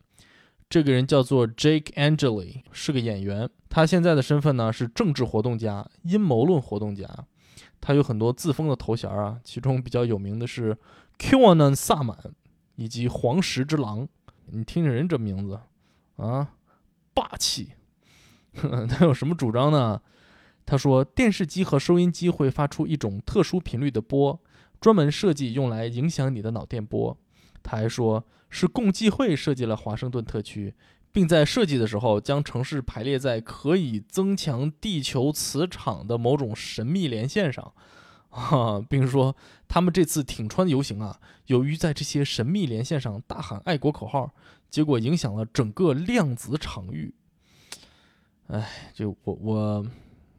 [0.70, 3.50] 这个人叫做 Jake Angeli，是个演员。
[3.70, 7.08] 他现在的身份呢是政治活动家、阴谋论活动家。
[7.80, 10.78] 他有很多自封的头衔啊，其中比较有名的是
[11.18, 12.18] QAnon 萨满
[12.76, 14.10] 以及黄石之狼。
[14.48, 15.58] 你听听人这名字
[16.18, 16.50] 啊，
[17.14, 17.74] 霸气。
[18.90, 20.02] 他有什么主张呢？
[20.66, 24.40] 他说，电视机和收音机会发出一种特殊频率的波，
[24.82, 27.18] 专门设计用来影响你的脑电波。
[27.64, 30.74] 他还说，是共济会设计了华盛顿特区，
[31.12, 37.74] 并在设计的时候将城市排列在可以增强地球磁场的某种神秘连线上，
[38.30, 39.36] 啊，并说
[39.68, 44.34] 他们这次挺川游行啊，由于在这些神秘连线上大喊爱国口号，
[44.70, 47.14] 结果影响了整个量子场域。
[48.48, 49.86] 哎，就我我，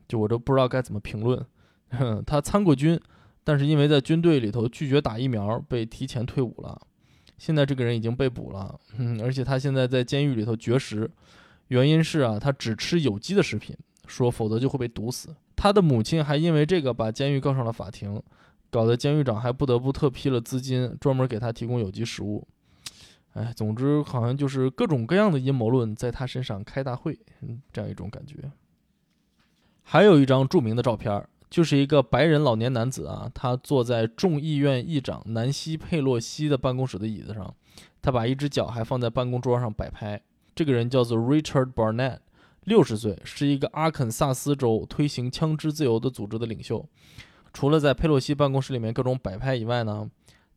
[0.07, 1.45] 就我都不知道该怎么评论。
[2.27, 2.99] 他参过军，
[3.45, 6.81] 但是因为在军队里头拒绝打疫苗，被提前退伍了。
[7.37, 11.09] 现在这个人已经被捕了，嗯，而且他现在在监狱里头绝食，
[11.69, 15.35] 原因是啊，他只吃有机的食品，说否则就会被毒死。
[15.55, 18.21] 他的母亲还因为这个把监狱告上了法庭，
[18.71, 22.47] 搞得监狱长还不得不特批了资金，专门给他提供有机食物。
[23.39, 28.51] 哎，总之好像就是各种各样的阴谋论在他身上开大会，嗯，这样一种感觉。
[29.83, 31.27] 还有一张著名的照片。
[31.51, 37.55] 就是一个白人老年男子啊，他坐在众议院议长南希·佩洛西的办公室的椅子上，
[38.03, 40.21] 他把一只脚还放在办公桌上摆拍。
[40.55, 42.19] 这个人叫做 Richard Barnett，
[42.65, 46.87] 六十岁，是一个阿肯萨斯州推行枪支自由的组织的领袖。
[47.55, 50.07] 除了在佩洛西办公室里面各种摆拍以外呢，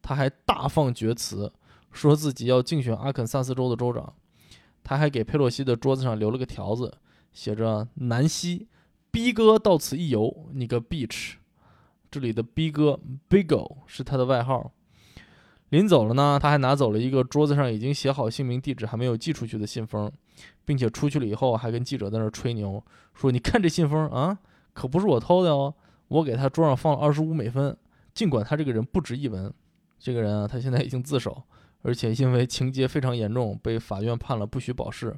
[0.01, 1.49] 他还大放厥词，
[1.91, 4.13] 说自己要竞选阿肯萨斯州的州长。
[4.83, 6.91] 他还给佩洛西的桌子上留了个条子，
[7.31, 8.67] 写着“南希”。
[9.11, 11.33] 逼哥到此一游，你个 bitch！
[12.09, 12.99] 这里的逼哥
[13.29, 14.71] Bigo 是他的外号。
[15.69, 20.11] 临走了呢，他还拿走了一个桌子上已经写好姓名、地址还没有寄出去的信封，
[20.65, 24.37] 并且出去了以后还跟记者在那吹牛，说：“你看这信封啊，
[24.73, 25.73] 可不是我偷的哦，
[26.07, 27.77] 我给他桌上放了二十五美分。
[28.13, 29.53] 尽管他这个人不值一文，
[29.99, 31.41] 这个人啊，他现在已经自首，
[31.81, 35.17] 而且因为情节非常严重，被法院判了不许保释，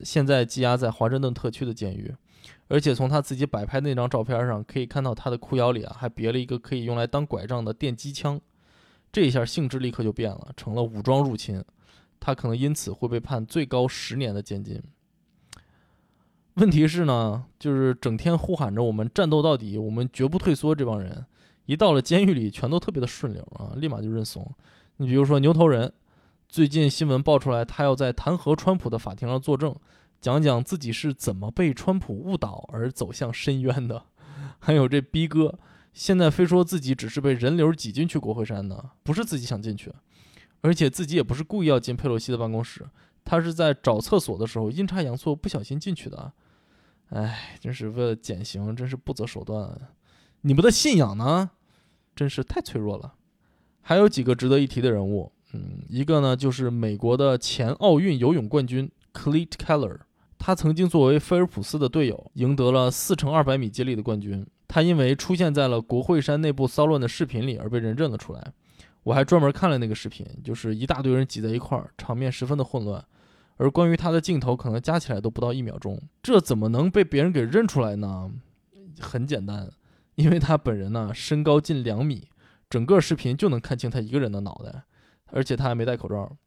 [0.00, 2.14] 现在羁押在华盛顿特区的监狱。”
[2.66, 8.40] 而且从他自己摆拍那张照片上可以看到，他的裤腰里啊还别了一个可以用来当拐杖的电击枪。
[9.12, 11.62] 这一下性质立刻就变了，成了武装入侵。
[12.18, 14.82] 他可能因此会被判最高十年的监禁。
[16.54, 21.24] 问题是呢，就是整天呼喊着我们战斗到底，我们绝不退缩，这帮人
[21.66, 24.50] 一到了监狱里，全都特别的顺溜啊，立马就认怂。
[25.02, 25.92] 你比如说牛头人，
[26.48, 29.74] 最近新闻爆出来，他要在弹劾川普的法庭上作证，
[30.20, 34.04] 讲讲自己是怎么被川普误导而走向深渊的。
[34.60, 35.58] 还有这逼哥，
[35.92, 39.92] 现在非说自己只是被人流挤进去国会山的，不是自己想进去，
[40.60, 42.88] 而且自己也不是故意要进佩洛西的办公室，
[43.24, 46.32] 他是在找厕所的时候阴差阳错不小心进去的。
[47.08, 49.76] 哎，真是为了减刑，真是不择手段。
[50.42, 51.50] 你们的信仰呢，
[52.14, 53.14] 真是太脆弱了。
[53.82, 59.98] 还有几个值得一提的人物，嗯，一个呢就是美国的前奥运游泳冠军 Cleat Keller，
[60.38, 64.46] 他曾经作为菲尔普斯的队友，赢得了四乘二百米接力的冠军。
[64.68, 68.52] 他因为出现在了国会山内部骚乱的视频里而被人认了出来。
[69.02, 73.04] 我还专门看了那个视频，就是一大堆人挤在一块儿，场面十分的混乱。
[73.56, 78.30] 而关于他的镜头，可能加起来都不到一秒钟，这怎么能被别人给认出来呢？
[79.00, 79.68] 很简单，
[80.14, 82.28] 因为他本人呢身高近两米，
[82.72, 84.84] 整个视频就能看清他一个人的脑袋，
[85.26, 86.38] 而且他还没戴口罩。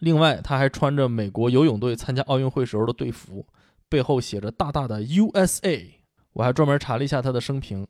[0.00, 3.46] 另外，他还穿着美国游泳队参加奥运会时候的队服，
[3.88, 5.86] 背后写着大大的 USA。
[6.34, 7.86] 我还专门查了一下他的生平，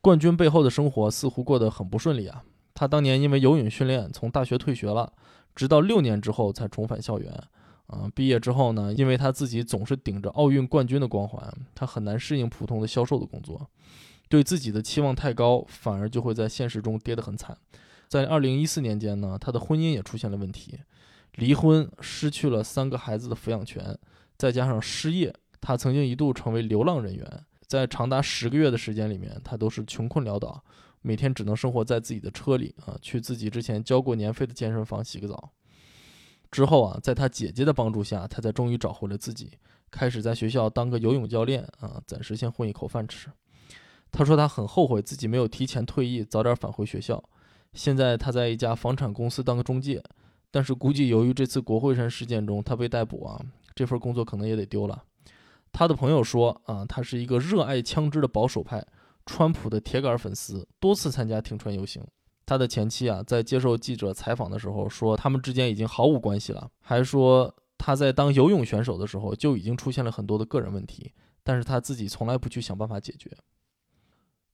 [0.00, 2.44] 冠军背后的生活似乎过得很不顺利啊。
[2.74, 5.12] 他当年因为游泳训练从大学退学了，
[5.56, 7.32] 直到六年之后才重返校园。
[7.88, 13.68] 啊，毕业之后呢，因为他自己总是顶着奥运冠军的光环，他很难适应普通的销售的工作，
[14.32, 17.54] 对自己的期望太高，反而就会在现实中跌得很惨。
[18.08, 20.80] 在二零一四年间呢，他的婚姻也出现了问题，
[21.34, 23.94] 离婚，失去了三个孩子的抚养权，
[24.38, 30.64] 再加上失业，他曾经一度成为流浪人员，在长达十个月的时间里面，他都是穷困潦倒，
[31.02, 35.52] 每天只能生活在自己的车里啊，去自己之前交过年费的健身房洗个澡。
[36.50, 39.50] 之后啊，在他姐姐的帮助下，他才终于找回了自己，
[39.90, 43.28] 开始在学校当个游泳教练啊，暂时先混一口饭吃。
[44.12, 47.22] 他说他很后悔自己没有提前退役，早点返回学校。
[47.72, 50.02] 现在他在一家房产公司当个中介，
[50.50, 53.40] 但是估计由于这次国会山事件中他被逮捕啊，
[53.74, 55.02] 这份工作可能也得丢了。
[55.72, 58.86] 他的朋友说啊，他是一个热爱枪支的保守派，
[59.24, 62.04] 川普的铁杆粉丝，多次参加停川游行。
[62.44, 71.10] 他的前妻啊，在接受记者采访的时候说，他们之间已经毫无关系了，还说他在当游泳选手的时候就已经出现了很多的个人问题，
[71.42, 73.30] 但是他自己从来不去想办法解决。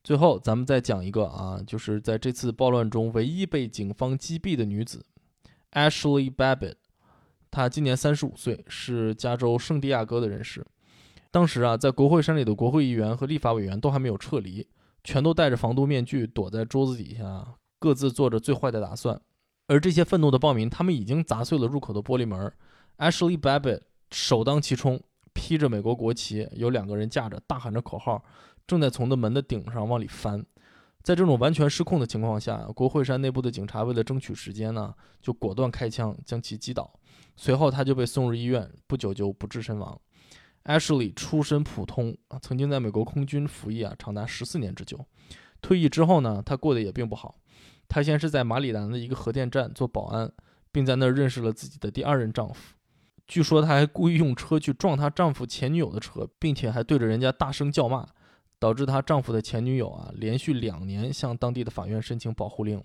[0.09, 5.05] 最后，咱们再讲一个啊，就是在这次暴乱中唯一被警方击毙的女子
[5.73, 6.77] ，Ashley Babbitt，
[7.51, 10.65] 她今年三十五岁，是加州圣地亚哥的人士。
[11.31, 14.67] 当时啊，在国会山里的国会议员和立法委员都还没有撤离，
[15.05, 17.47] 全都戴着防毒面具，躲在桌子底下。
[17.79, 19.21] 各自做着最坏的打算，
[19.67, 22.51] 而这些愤怒的暴民，他们已经砸碎了入口的玻璃门。
[22.97, 24.99] Ashley Babbitt 首当其冲，
[25.39, 28.21] 披着美国国旗，有两个人架着，大喊着口号，
[28.67, 30.45] 正在从那门的顶上往里翻。
[31.05, 36.93] 在这种完全失控的情况下，国会山内部的警察为了争取时间呢，就果断开枪将其击倒。
[37.37, 39.97] 随后他就被送入医院，不久就不治身亡。
[40.65, 45.07] Ashley 出身普通啊，曾经在美国空军服役啊，长达十四年之久。
[45.63, 47.37] 退役之后呢，他过得也并不好。
[47.89, 50.31] 她先是在马里兰的一个核电站做保安，
[50.73, 52.75] 并在那儿认识了自己的第二任丈夫。
[53.29, 58.05] 据说她还故意用车去撞她丈夫前女友的车，并且还对着人家大声叫骂，
[58.59, 62.83] 导致她丈夫的前女友啊连续两年向当地的法院申请保护令。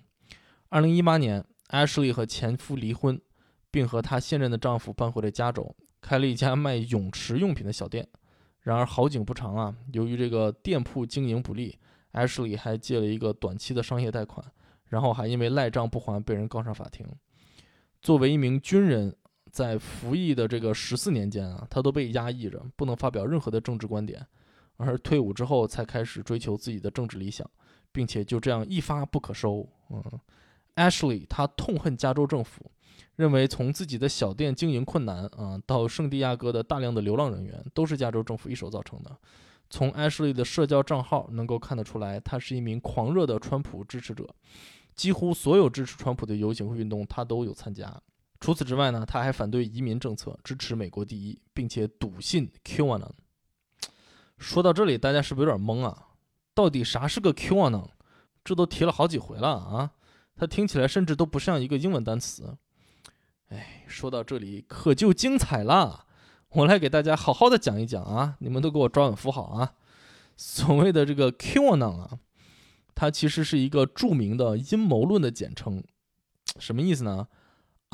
[0.68, 3.20] 二零一八年，Ashley 和前夫离婚，
[3.70, 8.06] 并和她现任的丈夫搬回了加州，开了一家卖泳池用品的小店。
[8.60, 11.78] 然而好景不长啊，由于这个店铺经营不利
[12.12, 14.44] ，Ashley 还借了一个短期的商业贷款。
[14.88, 17.04] 然后还因为赖账不还被人告上法庭。
[18.00, 19.16] 作为一名军人，
[19.54, 24.26] 在服役的这个十四年间啊，他都被压抑着，不能发表任何的政治观点。
[24.78, 27.48] 而退伍之后，才开始追求自己的政治理想，
[27.92, 29.64] 并且就这样一发不可收。
[29.90, 30.02] 嗯
[30.74, 32.68] ，Ashley 他痛恨加州政府，
[33.14, 39.16] 认为从自己的小店经营困难啊，到圣地亚哥的大量的流浪人员，都是加州政府一手造成的。
[39.70, 44.28] 从 Ashley 的社交账号能够看得出来，他是一名狂热的川普支持者。
[44.96, 48.02] 几乎所有支持川普的游行和运动，他都有参加。
[48.44, 53.08] 除此之外呢，他还反对移民政策，支持美国第一，并且笃信 QAnon。
[54.36, 56.08] 说到这里，大家是不是有点懵啊？
[56.52, 57.88] 到底啥是个 QAnon？
[58.44, 59.92] 这都提了好几回了啊！
[60.36, 62.54] 它听起来甚至都不像一个英文单词。
[63.48, 66.04] 哎，说到这里可就精彩了，
[66.50, 68.36] 我来给大家好好的讲一讲啊！
[68.40, 69.72] 你们都给我抓稳扶好啊！
[70.36, 72.18] 所谓的这个 QAnon 啊。
[72.94, 75.82] 它其实是一个著名的阴谋论的简称，
[76.58, 77.26] 什么意思呢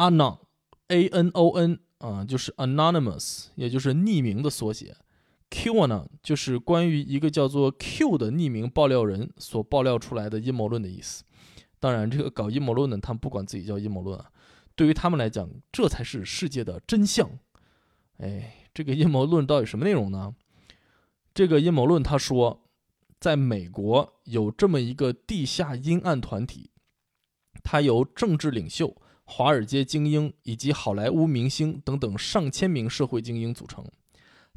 [0.01, 4.97] ？Anon，A N O N 啊，就是 anonymous，也就是匿名的缩写。
[5.51, 11.25] QAnon 就是关于一个叫做 Q 的匿名爆料人所爆料出来的阴谋论的意思。
[11.79, 14.31] 当然，这个搞阴谋论的，他们不管自己叫阴谋论啊，
[14.75, 17.29] 对于他们来讲，这才是世界的真相。
[18.19, 20.35] 哎，这个阴谋论到底什么内容呢？
[21.35, 22.63] 这个阴谋论他说，
[23.19, 26.71] 在美国有这么一个地下阴暗团体，
[27.65, 28.97] 它由政治领袖、
[29.33, 33.85] 华尔街精英以及好莱坞明星等等上千名社会精英组成，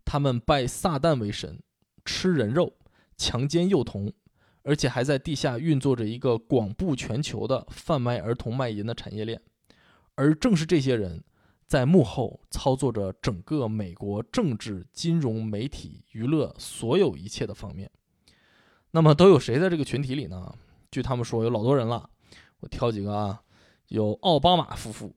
[0.03, 1.61] 他们拜撒旦为神，
[2.03, 2.73] 吃人肉，
[3.15, 4.11] 强奸幼童。
[4.63, 9.39] 而且还在地下运作着一个广布全球的贩卖儿童卖淫的产业链，
[10.15, 11.21] 而正是这些人
[11.67, 17.91] 在幕后操作着整个美国政治、金融、媒体、娱乐所有一切的方面。
[18.91, 20.55] 那么都有谁在这个群体里呢？
[20.89, 22.09] 据他们说，有老多人了。
[22.61, 23.42] 我挑几个啊，
[23.93, 25.15] 有奥巴马夫妇，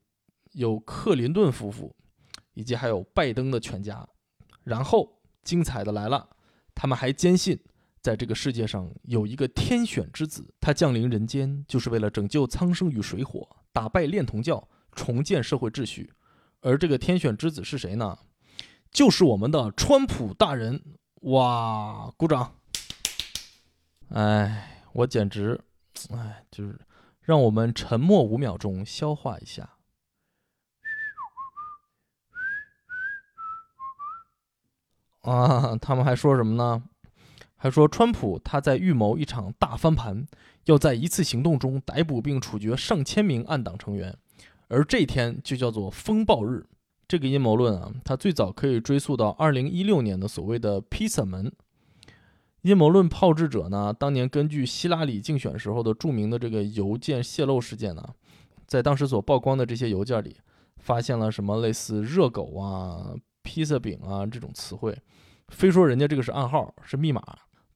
[0.53, 1.97] 有克林顿夫妇，
[2.53, 4.07] 以及还有拜登的全家。
[4.64, 6.29] 然后精彩的来了，
[6.74, 7.59] 他们还坚信。
[8.03, 16.12] 在这个世界上有一个天选之子，他降临人间就是为了拯救苍生于水火，打败恋童教，重建社会秩序。
[16.61, 18.18] 而这个天选之子是谁呢？
[18.91, 20.83] 就是我们的川普大人！
[21.22, 22.55] 哇，鼓掌！
[24.11, 25.59] 哎，我简直，
[26.12, 26.79] 哎，就是
[27.27, 29.70] 让我们沉默五秒钟，消化一下。
[35.22, 36.85] 啊，他们还说什么呢？
[37.57, 40.24] 还说，川普他在预谋一场大翻盘，
[40.66, 44.16] 要在一次行动中逮捕并处决上千名暗党成员，
[44.68, 46.64] 而这天就叫做风暴日。
[47.09, 51.53] 这个阴谋论啊，它最早可以追溯到2016年的所谓的披萨门。
[52.67, 58.05] 阴谋论炮制者呢，当年根据希拉里竞选时候的著名的这个邮件泄露事件呢，
[58.67, 60.37] 在当时所曝光的这些邮件里，
[60.79, 63.14] 发现了什么类似“热狗”啊、
[63.45, 64.99] “披萨饼”啊这种词汇，
[65.47, 67.23] 非说人家这个是暗号，是密码。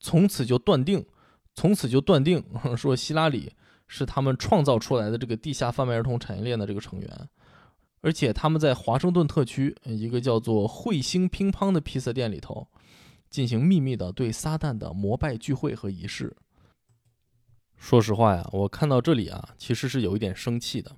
[0.01, 1.07] 从此就断定，
[1.55, 2.43] 从此就断定
[2.77, 3.53] 说希拉里
[3.87, 7.29] 是他们创造出来的这个地下贩卖儿童产业链的这个成员，
[8.01, 12.67] 而且他们在华盛顿特区一个叫做彗星乒乓的披萨店里头，
[13.31, 16.37] 进行秘密的对撒旦的膜拜聚会和仪式。
[17.77, 20.97] 说实话呀，我看到这里啊，其实是有一点生气的，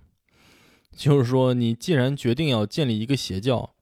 [0.91, 3.75] 就是说你既然决定要建立一个邪教，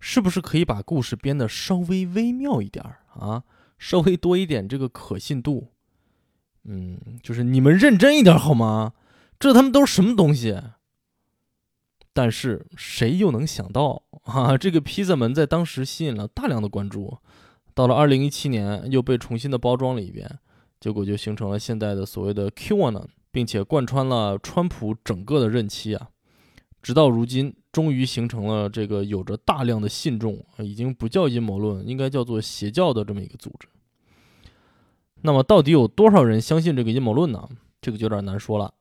[0.00, 2.84] 是不是可以把故事编得稍微微妙一点
[3.14, 3.44] 啊？
[3.78, 5.68] 稍微多一点这个可信度，
[6.64, 8.94] 嗯，就是你们认真一点好吗？
[9.38, 10.60] 这他们都是什么东西？
[12.12, 14.58] 但是谁又能想到啊？
[14.58, 17.18] 这个披萨门在当时吸引了大量的关注，
[17.78, 20.28] 到了二零一七年又被重新的包装了一遍，
[20.80, 26.08] 结果就形成了现在的所谓的 QAnon，并且贯穿了川普整个的任期啊。
[26.82, 33.68] 直到如今，终于形成了这个有着大量的信众，已经不叫阴谋论，应该叫做邪教的这么一个组织。
[35.22, 37.48] 那么，到底有多少人相信这个阴谋论呢？
[37.80, 38.74] 这个就有点难说了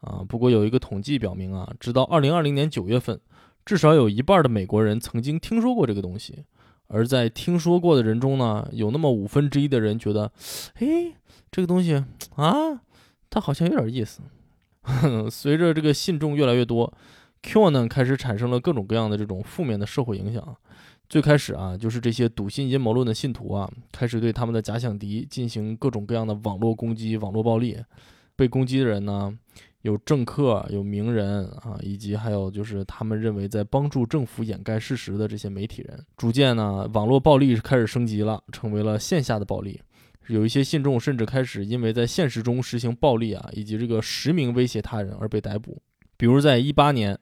[0.00, 0.24] 啊。
[0.28, 3.20] 不过有一个统计表明啊，直到二零二零年九月份，
[3.64, 6.44] 至少有一半的美国人曾经听说过这个东西。
[6.90, 10.30] 而在听说过的人中呢，有那么五分之一的人觉得，
[10.74, 11.14] 哎，
[11.50, 12.82] 这个东西啊，
[13.30, 14.20] 它好像有点意思。
[15.30, 16.92] 随着这个信众越来越多。
[17.42, 20.56] Q 呢开始产生了各种各样的这种负面的社会影响。
[21.08, 27.78] 最开始啊，就是这些笃信阴谋论的信徒啊，开始对他们的假想敌进行各种各样的网络攻击、网络暴力。
[28.36, 29.36] 被攻击的人呢，
[29.82, 36.04] 有政客、有名人啊，以及还有就是他们认为在帮助政府掩盖事实的这些媒体人。
[36.16, 39.80] 逐渐呢，网络暴力开始升级了，成为了线下的暴力。
[40.28, 45.80] 有一些信众甚至开始因为在现实中实行暴力啊，以及这个实名威胁他人而被逮捕。
[46.16, 47.18] 比如在一八年。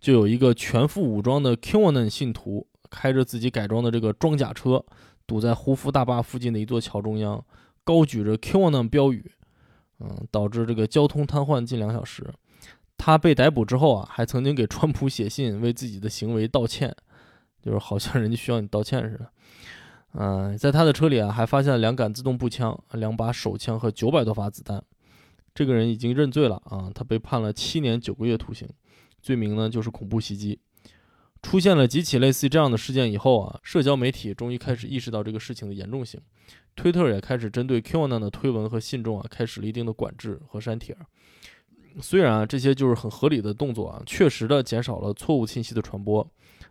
[0.00, 4.82] 就有一个全副武装的 QAnon 信徒，开着自己改装的这个装甲车，
[5.26, 7.44] 堵在胡夫大坝附近的一座桥中央，
[7.84, 9.30] 高举着 QAnon 标语，
[10.00, 12.26] 嗯，导致这个交通瘫痪近两小时。
[12.96, 16.94] 他被逮捕之后啊，还曾经给川普写信，为自己的行为道歉，
[17.62, 19.30] 就是好像人家需要你道歉似的。
[20.14, 24.82] 嗯，在他的车里啊，还发现了两杆自动步枪、两把手枪和九百多发子弹。
[25.54, 28.68] 这个人已经认罪了啊，他被判了七年九个月徒刑。
[29.22, 30.58] 罪名呢，就是恐怖袭击。
[31.42, 36.20] 出现了几起类似这样的事件以后啊，社交媒体终于开始意识到这个事情的严重性，
[36.76, 40.96] 推特也开始针对 QAnon 的推文和信众啊，开始了一定的管制和删帖。
[42.00, 46.26] 虽然啊，这些就是很合理的动作啊，确实的减少了错误信息的传播，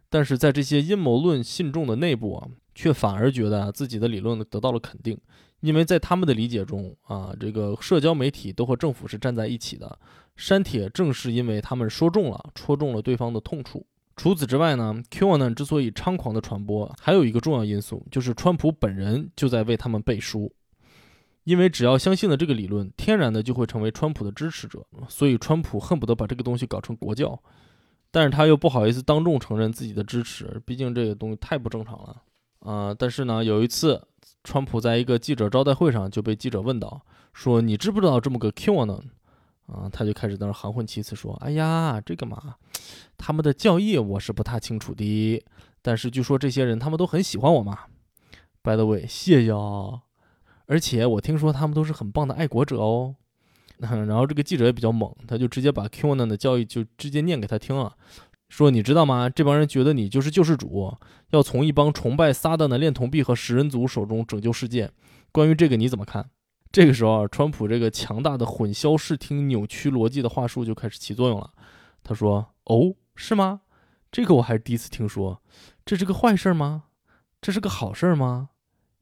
[0.10, 5.20] 但是在这些阴谋论信众的内部啊，却反而觉得自己的理论得到了肯定。
[5.60, 10.00] 因为在他们的理解中啊，这个社交媒体都和政府是站在一起的，
[10.38, 13.86] 删帖正是因为他们说中了、戳中了对方的痛处。
[14.20, 20.52] 除此之外呢，QAnon 之所以猖狂的传播，还有一个重要因素，就是川普本人就在为他们背书。
[21.46, 27.42] 因为只要相信了这个理论，天然的就会成为川普的支持者，所以川普恨不得把这个东西搞成国教，
[28.12, 32.22] 但是他又不好意思当众承认自己的支持，毕竟这个东西太不正常了
[32.60, 34.06] 啊、但是呢，有一次，
[34.44, 37.02] 川普在一个记者招待会上就被记者问到，
[37.32, 39.04] 说你知不知道这么个 QAnon？
[39.72, 42.56] 啊，他就开始在那儿含混其辞说：“哎呀，这个嘛，
[43.18, 45.44] 他们的教义我是不太清楚的，
[45.82, 47.80] 但是据说这些人他们都很喜欢我嘛。
[48.64, 50.02] By the way，谢谢哦。
[50.66, 53.16] 而且我听说他们都是很棒的爱国者哦。
[53.80, 57.96] 然后这个记者也比较猛，他就直接把 QAnon 的教义就直接念给他听了，
[58.50, 59.30] 说你知道吗？
[59.30, 60.98] 这帮人觉得你就是救世主，
[61.30, 64.92] 要从一帮崇拜撒旦的恋童癖和食人族手中拯救世界。
[65.32, 66.30] 关于这个你怎么看？
[66.72, 71.52] 这个时候，川普这个强大的混淆视听、扭曲逻辑的话术就开始起作用了。
[72.04, 73.62] 他说：“哦，是吗？
[74.12, 75.42] 这个我还是第一次听说。
[75.84, 76.84] 这是个坏事吗？
[77.42, 78.50] 这是个好事吗？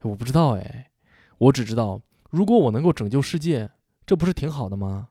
[0.00, 0.90] 我不知道哎。
[1.36, 2.00] 我只知道，
[2.30, 3.70] 如果我能够拯救世界，
[4.06, 5.08] 这不是挺好的吗？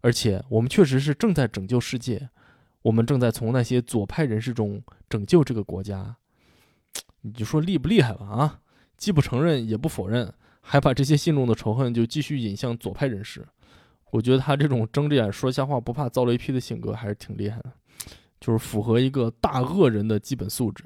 [0.00, 2.30] 而且我们确实是正在拯救世界，
[2.80, 6.16] 我们正在从那些左派人士中拯救这个国家。
[7.20, 8.60] 你就说厉不厉害吧啊？
[8.96, 10.32] 既不承认，也不否认。”
[10.72, 13.44] 还把这些信众的仇恨就继续引向左派人士，
[14.12, 17.72] 我觉得他这种睁着眼说瞎话不怕遭雷劈的性格还是挺厉害的，
[18.40, 20.84] 就是符合一个大恶人的基本素质。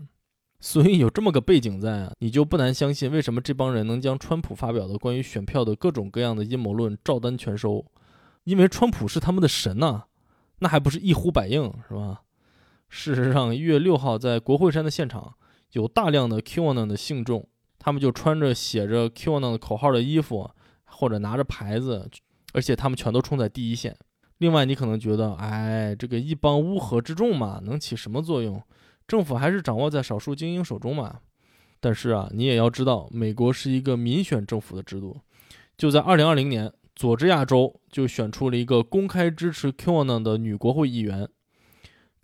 [0.59, 7.85] 所以有这么个背景在啊，你就不难相信为什么这帮人能将川普发表的关于选票的各种各样的阴谋论照单全收，
[8.45, 10.05] 因为川普是他们的神呐、
[10.61, 12.23] 那还不是一呼百应是吧？
[12.89, 15.35] 事实上，一月六号在国会山的现场
[15.73, 17.47] 有大量的 QAnon 的信众。
[17.85, 20.51] 他们就穿着写着 QAnon 的口号的衣服，
[20.87, 22.09] 或者拿着牌子，
[22.55, 23.95] 而且他们全都冲在第一线。
[24.39, 28.63] 另外，你可能觉得，哎，这个一帮乌合之众嘛，能起什么作用？
[29.07, 31.21] 政府还是掌握在少数精英手中嘛。
[31.79, 35.19] 但是啊，你也要知道，美国是一个民选政府的制度。
[35.77, 41.29] 就在2020年，佐治亚州就选出了一个公开支持 QAnon 的女国会议员。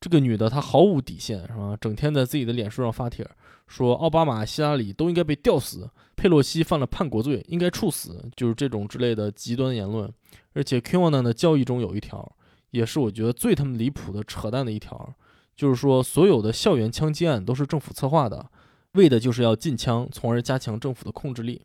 [0.01, 1.77] 这个女的她毫无底线，是吧？
[1.79, 3.29] 整天在自己的脸书上发帖。
[3.71, 10.13] 说奥巴马、希拉里都应该被吊死，佩洛西犯了叛国罪，应该处死，就是这种之类的极端言论。
[10.55, 12.37] 而且 QAnon 的教义中有一条，
[12.73, 15.15] 也是我觉得最他妈离谱的扯淡的一条，
[15.55, 18.51] 就是说所有的校园枪击案都是政府策划的，
[18.95, 21.63] 为的就是要禁枪，从而加强政府的控制力。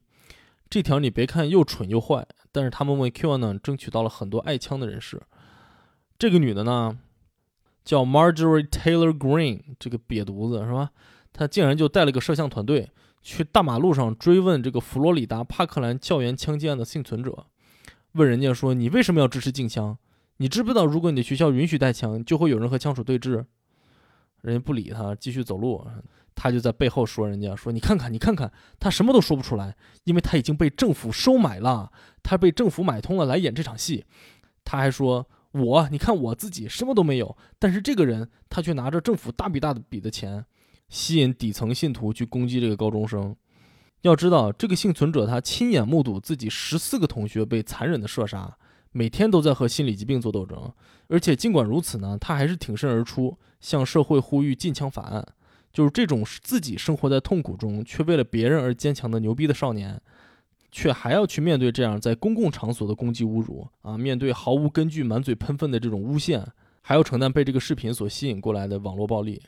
[0.70, 5.20] 这条你别看又蠢又坏，但是他们为 QAnon 争取到了很多爱枪的人士。
[6.20, 6.98] 这个女的呢，
[7.84, 10.92] 叫 Marjorie Taylor Greene，这个瘪犊子是吧？
[11.38, 12.90] 他竟然就带了个摄像团队
[13.22, 17.48] 去大马路上追问这个佛罗里达帕克兰校园枪击案的幸存者，
[18.14, 19.98] 问人家说：“你为什么要支持禁枪？
[20.38, 23.44] 你知不知道，如果你的学校允许带枪，就会有人和枪手对峙？”
[24.42, 25.86] 人家不理他，继续走路。
[26.36, 29.76] 他就在背后说：“人家说，你看看，你看看，他什么都说不出来，
[30.06, 31.92] 因为他已经被政府收买了，
[32.24, 34.06] 他被政府买通了来演这场戏。”
[34.64, 40.46] 他还说：“我，你看我自己什么都没有，但是这个人他却拿着政府大笔大笔的钱。”
[40.90, 43.36] 吸引底层信徒去攻击这个高中生。
[44.02, 48.56] 要知道，这个幸存者他亲眼目睹自己十四个同学被残忍的射杀，
[48.92, 50.72] 每天都在和心理疾病做斗争。
[51.08, 55.26] 而且尽管如此呢，他还是挺身而出，向社会呼吁禁枪法案。
[55.74, 60.00] 就是这种自己生活在痛苦中，却为了别人而坚强的牛逼的少年，
[60.72, 63.98] 却还要去面对这样在公共场所的攻击侮辱啊！
[63.98, 66.48] 面对毫无根据、满嘴喷粪的这种诬陷，
[66.82, 69.42] 还要承担被这个视频所吸引过来的网络暴力。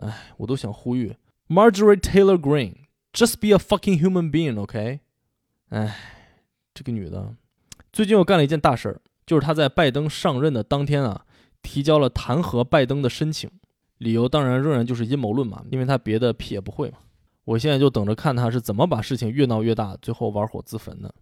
[0.00, 1.14] 哎，我都想呼吁
[1.48, 5.00] Marjorie Taylor Greene，just be a fucking human being，OK？、
[5.68, 5.96] 哎，
[6.74, 7.34] 这个女的
[7.92, 11.26] 最近又干了一件大事儿，就是她在拜登上任的当天啊，
[11.62, 13.50] 提交了弹劾拜登的申请，
[13.98, 16.98] 理由当然仍然就是阴谋论嘛，因为她别的屁也不会嘛。
[17.44, 21.12] 我现在就等着看她是怎么把事情越闹越大，最后玩火自焚的。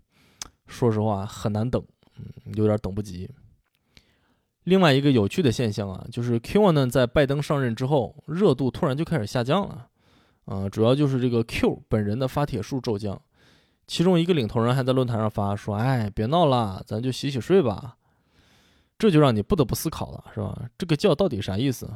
[0.66, 1.82] 说实话，很难等，
[2.18, 3.30] 嗯，有点等不及。
[4.68, 9.86] 另外一个有趣的现象啊，就是 QAnon 在拜登上任之后，热度突然就开始下降了，
[10.44, 13.18] 啊，主要就是这个 Q 本人的发帖数骤降，
[13.86, 17.96] 其中一个领头人还在论坛上发说：“哎，别闹了，咱就洗洗睡吧。”
[18.98, 20.68] 这就让你不得不思考了，是吧？
[20.76, 21.90] 这个教到底啥意思？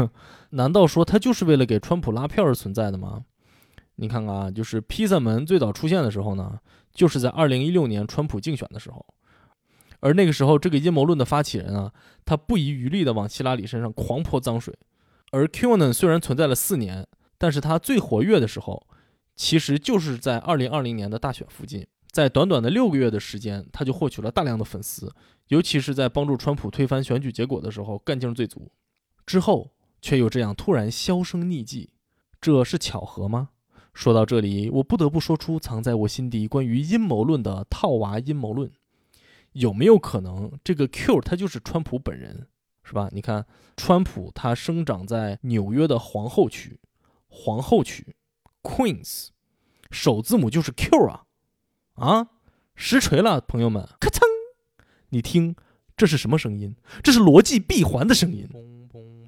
[0.50, 3.22] 难道说他就是为了给川普拉票而存在的吗？
[3.96, 6.58] 你看看啊，就是披萨门最早出现的时候呢，
[6.94, 9.04] 就是在2016年川普竞选的时候。
[10.04, 11.90] 而那个时候，这个阴谋论的发起人啊，
[12.26, 14.76] 他不遗余力地往希拉里身上狂泼脏水。
[15.32, 17.06] 而 QAnon 虽然存在了四年，
[17.38, 18.86] 但是他最活跃的时候，
[19.34, 21.86] 其实就是在2020年的大选附近。
[22.12, 25.10] 在短短的六个月的时间，他就获取了大量的粉丝，
[25.48, 28.70] 尤其是在帮助川普推翻选举结果的时候，干劲最足。
[29.24, 31.94] 之后却又这样突然销声匿迹，
[32.42, 33.48] 这是巧合吗？
[33.94, 38.70] 说到这里，我不得不说出藏在我心底关于阴谋论的套娃阴谋论：
[39.54, 42.46] 有没有可能这个 Q 他就是川普本人，
[42.84, 43.08] 是吧？
[43.12, 43.44] 你看，
[43.76, 46.78] 川普他生长在纽约的皇后区，
[47.28, 48.14] 皇后区
[48.62, 49.28] Queens，
[49.90, 51.24] 首字母就是 Q 啊，
[51.94, 52.28] 啊，
[52.74, 54.20] 实锤了，朋友们，咔嚓，
[55.10, 55.54] 你听，
[55.96, 56.76] 这是什么声音？
[57.02, 58.48] 这是逻辑闭环的声音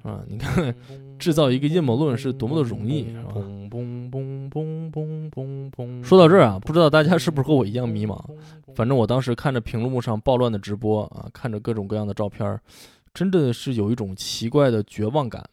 [0.03, 0.23] 啊！
[0.27, 0.75] 你看，
[1.17, 3.33] 制造一个阴谋论是多么的容易，是吧？
[6.03, 8.19] 说到这儿啊，不知道大家是不是和我一样迷茫？
[8.75, 12.59] 反正我当时看着屏幕上暴乱的直播啊，看着各种各样的照片，
[13.13, 15.43] 真的是有一种奇怪的绝望感，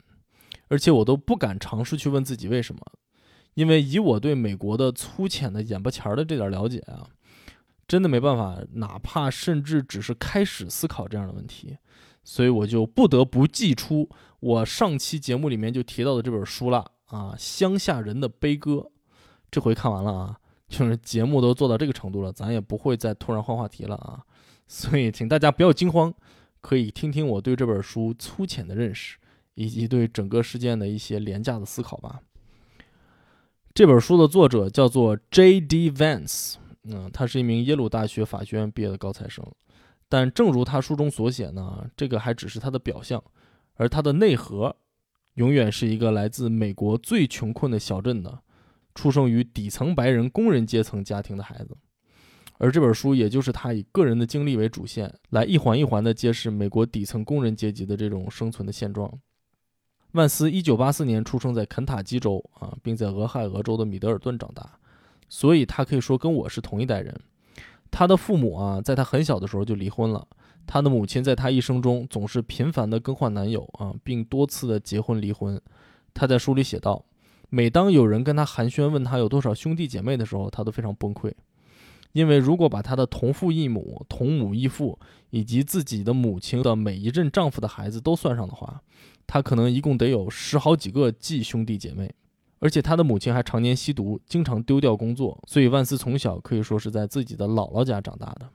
[0.69, 2.81] 而且我都不敢尝试去问自己为什么，
[3.55, 7.07] 因为以我对美国的粗浅的眼巴前儿的这点了解啊，
[7.87, 11.77] 真的没办法，哪怕甚至只是开始思考这样的问题，
[12.23, 14.09] 所以我就不得不寄出
[14.41, 16.91] 我上期节目里面就提到的这本书了。
[17.09, 18.91] 啊，乡下人的悲歌，
[19.55, 20.37] 这回看完了啊，
[20.67, 24.21] 就是节目都做到这个程度了，咱也不会再突然换话题了啊，
[24.67, 26.13] 所以请大家不要惊慌，
[26.61, 29.17] 可以听听我对这本书粗浅的认识，
[29.55, 32.21] 以及对整个事件的一些廉价的思考吧。
[33.73, 35.93] 这本书的作者叫做 J.D.
[35.93, 39.47] Vance，嗯，他是一名耶鲁大学法学院毕业的高材生，
[40.09, 43.23] 但正如他书中所写呢，这个还只是他的表象，
[43.75, 44.75] 而他的内核。
[45.35, 48.41] 永远是一个来自美国最穷困的小镇的，
[48.95, 51.77] 出生于底层白人工人阶层家庭的孩子，
[52.59, 59.13] 而这本书也就是他以个人的经历为主线，来一环一环地揭示美国底层工人阶级的这种生存的现状。
[60.13, 64.79] 万斯一九八四年出生在肯塔基州啊，并在俄亥俄州的米德尔顿长大，
[65.29, 67.13] 所以他可以说跟我是同一代人。
[67.91, 70.27] 他的父母啊，在他很小的时候就离婚了。
[70.67, 75.61] 他的母亲在他一生中总是频繁地更换男友啊，并多次的结婚离婚。
[76.15, 77.05] 他在书里写道
[77.55, 81.33] ：“每当有人跟他寒暄，问他有多少兄弟姐妹的时候，他都非常崩溃，
[82.11, 84.99] 因为如果把他的同父异母、同母异父
[85.31, 88.83] 以及自己的母亲的每一任丈夫的孩子都算上的话，
[89.25, 92.13] 他可能一共得有十好几个继兄弟姐妹。
[92.59, 98.49] 而且他的母亲还常年吸毒，经常丢掉工作，所以万斯从小可以说是在自己的姥姥家长大的。”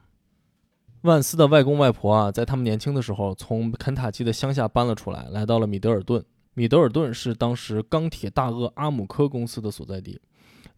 [1.04, 6.22] 万斯的外公外婆啊，在他们年轻的时候，从肯塔基的乡下搬了出来，来到了米德尔顿。
[6.60, 10.20] 米德尔顿是当时钢铁大鳄阿姆科公司的所在地。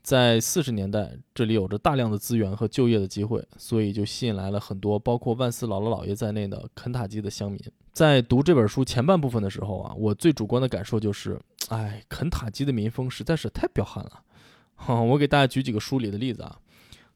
[0.03, 7.59] 在四十年代，这里有着大量的资源和就业的机会，所以就吸引来了很多包括万斯姥姥姥爷在内的肯塔基的乡民。
[7.93, 14.21] 在读这本书前半部分的时候啊，我最主观的感受就是，哎，肯塔基的民风实在是太彪悍了。
[14.75, 16.59] 哈，我给大家举几个书里的例子啊。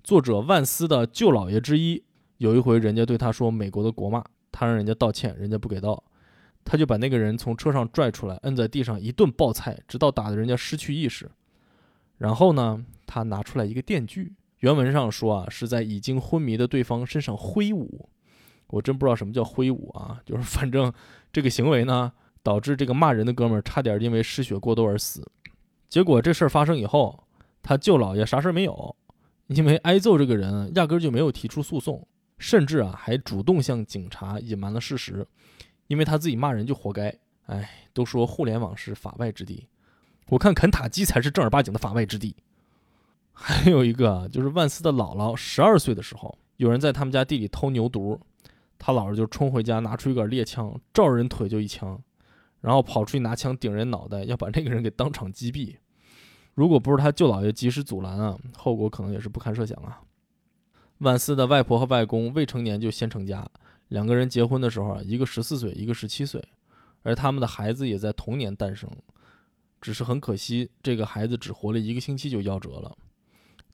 [0.03, 2.03] 作者万斯的舅姥爷之一。
[2.39, 6.03] 有一回，人家对他说美国的国骂，他让人家道歉，人家不给道，
[6.66, 11.30] 他就把那个人从车上拽出来，摁在地上一顿暴菜，直到打得人家失去意识。
[12.18, 18.09] 然后呢，他拿出来一个电锯，原文上说啊，是在已经昏迷的对方身上挥舞。
[18.68, 20.91] 我真不知道什么叫挥舞啊，就是反正
[21.32, 22.11] 这个行为呢，
[22.41, 25.24] 导致这个骂人的哥们儿差点因为失血过多而死。
[25.88, 27.24] 结果这事儿发生以后，
[27.61, 28.95] 他舅姥爷啥事儿没有，
[29.47, 32.05] 因为挨揍这个人压根儿就没有提出诉讼。
[32.38, 35.26] 甚至啊，还主动向警察隐瞒了事实，
[35.88, 37.15] 因为他自己骂人就活该。
[37.47, 39.67] 哎，都说互联网是法外之地，
[40.29, 42.36] 我看肯塔基才是正儿八经的法外之地。
[43.31, 48.17] 还有一个就是万斯的姥姥十二岁的时候，有人在他们家地里偷牛犊，
[48.79, 52.01] 他姥姥就冲回家，拿出一杆猎枪，照人腿就一枪，
[52.61, 55.75] 然后跑出去拿枪顶人脑袋，要把那个人给当场击毙。
[56.55, 60.01] 如果不是他舅姥爷及时阻拦啊，后果可能也是不堪设想啊。
[60.99, 63.45] 万斯的外婆和外公未成年就先成家，
[63.89, 66.43] 两个人结婚的时候啊，一个十四岁，一个十七岁，
[67.03, 68.89] 而他们的孩子也在同年诞生。
[69.81, 72.97] 只是很可惜，这个孩子只活了一个星期就夭折了。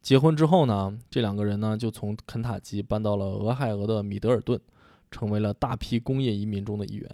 [0.01, 4.59] 结婚之后呢，这两个人呢就从肯塔基搬到了俄亥俄的米德尔顿，
[5.09, 7.09] 成为了大批工业移民中的一员。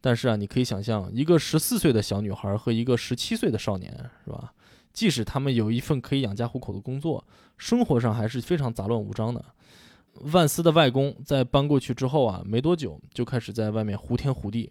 [0.00, 3.92] 但是啊，你可以想象，一个十四岁的小女孩和一个十七岁的少年，
[4.24, 4.52] 是吧？
[4.92, 7.24] 即使他们有一份可以养家糊口的工作，
[7.56, 9.44] 生活上还是非常杂乱无章的。
[10.20, 14.70] 万斯的外公在搬过去之后啊，没多久就开始在外面胡天胡地，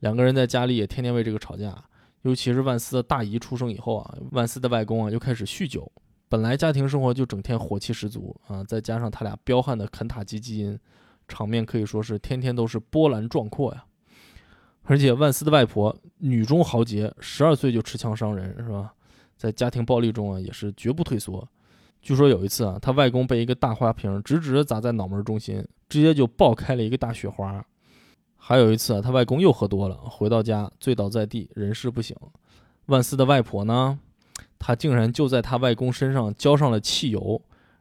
[0.00, 1.84] 两个人在家里也天天为这个吵架。
[2.22, 5.90] 尤其是万斯的大姨出生以后啊，万斯的外公啊又开始酗酒。
[6.28, 10.78] 本来家庭生活就整天火气十足啊，再加上他俩彪悍的肯塔基基因，
[11.28, 13.84] 场面可以说是天天都是波澜壮阔呀。
[14.82, 18.92] 而且万斯的外婆女中豪杰，十二岁就持枪伤人，是吧？
[19.36, 21.46] 在家庭暴力中啊，也是绝不退缩。
[22.00, 27.64] 据说有一次啊，他外公被一个大花瓶直直砸在脑门中心，直接就爆开了一个大血花。
[28.36, 32.16] 还有一次啊，他外公又喝多了，回到家醉倒在地，人事不省。
[32.86, 33.98] 万斯的外婆呢，
[34.58, 37.40] 她竟然就在他外公身上浇上了汽油，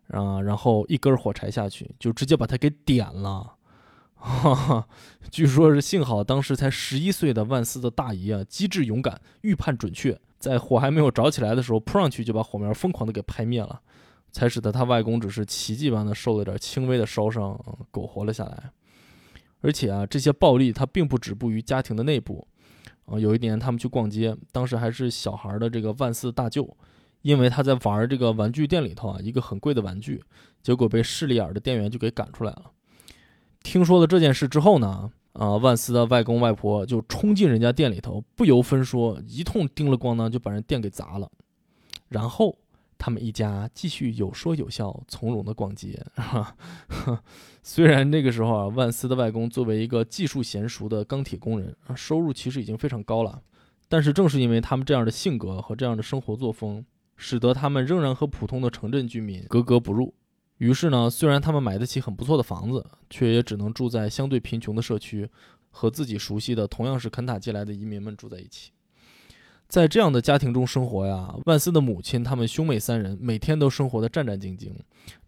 [0.09, 3.55] 啊，然后一根火柴下去，就直接把他给点了。
[4.15, 4.87] 哈哈，
[5.31, 13.79] 据说是幸好当时才十一岁的万斯的大姨啊，机智勇敢，预判准确，在火还没有着起来的时候扑上去就把火苗疯狂的给拍灭了，
[14.31, 17.59] 才使得他外公只是奇迹般的受了点轻微的烧伤，
[17.91, 18.71] 苟活了下来。
[19.61, 22.47] 而且啊，这些暴力它并不止步于家庭的内部。
[23.05, 26.77] 啊，有一年他们去逛街，当时还是小孩的这个万斯大舅，
[27.23, 30.23] 因为他在玩这个玩具店里头啊，一个很贵的玩具，
[30.61, 32.71] 结果被势利眼的店员就给赶出来了。
[33.63, 41.29] 听说了这件事之后呢，啊，万斯的外公外婆就冲进人家店里头，不由分说，一通叮了咣当就把人店给砸了，
[42.07, 42.57] 然后。
[42.99, 45.99] 他们一家继续有说有笑、从容的逛街。
[47.63, 53.41] 虽然那个时候啊，万斯的外公作为一个技术娴熟的钢铁工人啊，收入其实已经非常高了，
[53.87, 56.85] 但是正是因为他们这样的性格和这样的生活作风，
[57.15, 60.13] 使得他们仍然和普通的城镇居民格格不入。
[60.57, 65.29] 于是呢，虽然他们买得起很不错的房子，却也只能住在相对贫穷的社区，
[65.69, 68.71] 和自己熟悉的同样是肯塔基来的移民们住在一起。
[69.69, 74.71] 在这样的家庭中生活呀，万斯的母亲他们兄妹三人每天都生活的战战兢兢，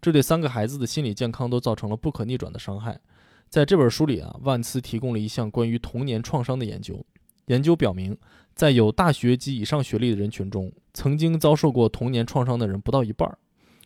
[0.00, 3.00] 这对三个孩子的心理健康都造成了不可逆转的伤害。
[3.48, 7.06] 在这本书里啊，万斯提供了一项关于童年创伤的研究。
[7.46, 8.18] 研究表明，
[8.56, 13.38] 在有大学及以上学历的人群中，曾经遭受过童年创伤的人不到一半儿；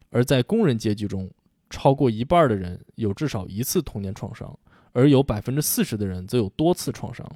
[0.08, 1.30] 而在工人阶级中，
[1.68, 4.58] 超过一半的人有至少一次童年创伤，
[4.92, 7.30] 而有百分之四十的人则有多次创伤。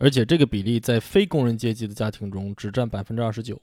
[0.00, 3.60] 而且这个比例在非工人阶级的家庭中只占百分之二十九。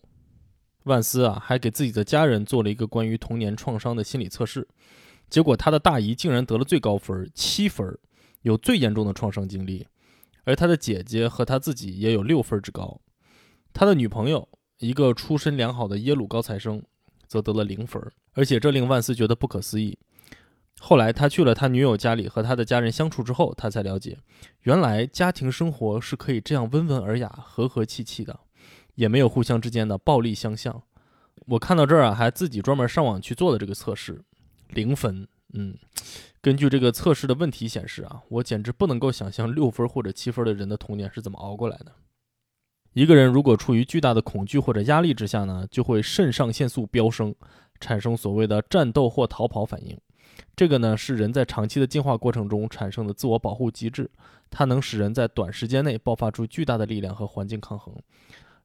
[0.84, 4.66] 万斯啊，还给自己的家人做了一个关于童年创伤的心理测试，
[5.32, 7.98] 结果他的大姨竟然得了最高分七分，
[8.44, 9.84] 有最严重的创伤经历；
[10.44, 13.02] 而他的姐姐和他自己也有六分之高。
[13.74, 16.82] 他的女朋友，一个出身良好的耶鲁高材生，
[17.28, 18.00] 则得了零分，
[18.34, 19.98] 而且这令万斯觉得不可思议。
[20.80, 24.18] 后来他去了他女友家里和他的家人相处之后，他才了解，
[24.62, 28.40] 原来家庭生活是可以这样温文尔雅、和和气气的，
[28.96, 30.84] 也没有互相之间的暴力相向。
[31.48, 34.22] 我看到这儿啊，还自己专门上网去做了这个测试，
[34.70, 35.28] 零分。
[35.54, 35.76] 嗯，
[36.42, 41.92] 根据这个测试的问题显示啊，我简直不能够想象六分或者七分的人的童年是怎么熬过来的。
[42.94, 47.34] 一个人如果处于巨大的恐惧或者压力之下呢，就会肾上腺素飙升，
[47.80, 49.98] 产生所谓的战斗或逃跑反应。
[50.56, 54.10] 这个呢是人在长期的进化过程中产生的自我保护机制，
[54.50, 57.94] 它能使人在短时间内爆发出巨大的力量和环境抗衡。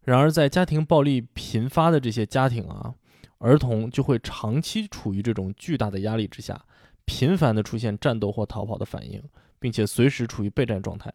[0.02, 2.94] 然而，在家庭暴力频发的这些家庭啊，
[3.38, 6.64] 儿童就会长期处于这种巨大的压力之下，
[7.04, 9.22] 频繁的出现战斗或逃跑的反应，
[9.58, 11.12] 并且随时处于备战状态。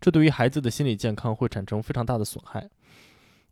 [0.00, 2.68] 这对于孩子的心理健康会产生非常大的损害。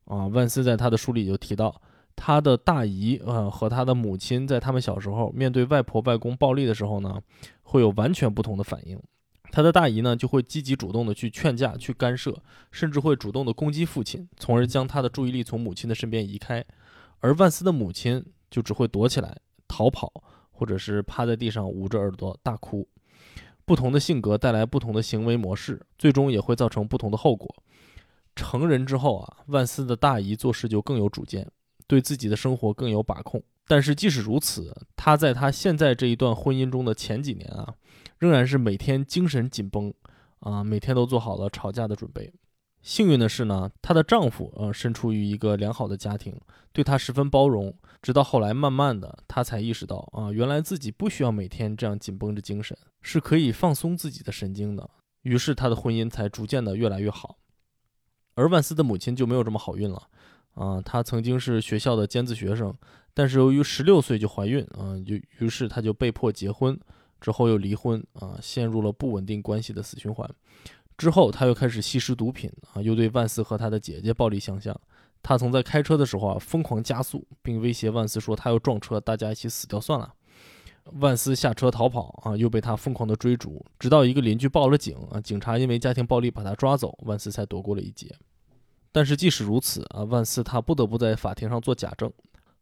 [0.05, 1.81] 啊，万斯在他的书里就提到。
[2.21, 7.23] 他的大姨，呃，和他的母亲在他们小时候面对外婆外公暴力的时候呢，
[7.63, 9.01] 会有完全不同的反应。
[9.53, 12.35] 他的大姨呢，就会积极主动的去劝架、去干涉，
[12.73, 16.63] 甚至会主动的攻击父亲，从而将他的注意力从母亲的身边移开。
[17.21, 19.39] 而万斯的母亲就只会躲起来、
[19.69, 20.13] 逃跑，
[20.51, 22.87] 或者是趴在地上捂着耳朵大哭。
[23.65, 27.49] 不同的性格带来不同的行为模式，最终也会造成不同的后果。
[28.35, 31.51] 成人之后啊，万斯的大姨做事就更有主见。
[31.89, 37.75] 对自己的生活更有把控，但是即使如此，他在他现在这一段婚姻中的前几年啊，
[38.19, 39.93] 仍然是每天精神紧绷，
[40.41, 42.33] 啊，每天都做好了吵架的准备。
[42.81, 46.39] 幸运的是呢，她的丈夫呃身处于一个良好的家庭，
[46.73, 47.75] 对她十分包容。
[48.01, 54.89] 直到后来，慢慢的，她才意识到啊，原来自己不需要每天这样紧绷着精神，是可以放松自己的神经的。
[55.23, 57.39] 于是，她的婚姻才逐渐的越来越好。
[58.35, 60.09] 而万斯的母亲就没有这么好运了。
[60.59, 62.75] 啊，她曾经是学校的尖子学生，
[63.15, 66.79] 但是由于十六岁就怀孕，啊，就于是她就被迫结婚，
[67.21, 70.29] 之后又离婚，啊，陷入了不稳定关系的死循环。
[70.97, 74.79] 之后，她又开始吸食毒品，啊，又对万斯和他的姐姐暴力相向。
[75.23, 80.15] 她曾在开车的时候啊，疯狂加速，并威胁万斯说：“他要撞车，大家一起死掉算了。”
[81.01, 88.15] 万斯下车逃跑，啊，又被他疯狂的追逐，直到一个邻居报了警，啊，警察因为家庭暴力把他抓走，万斯才躲过了一劫。
[88.99, 92.13] 但是即使如此啊，万斯他不得不在法庭上做假证，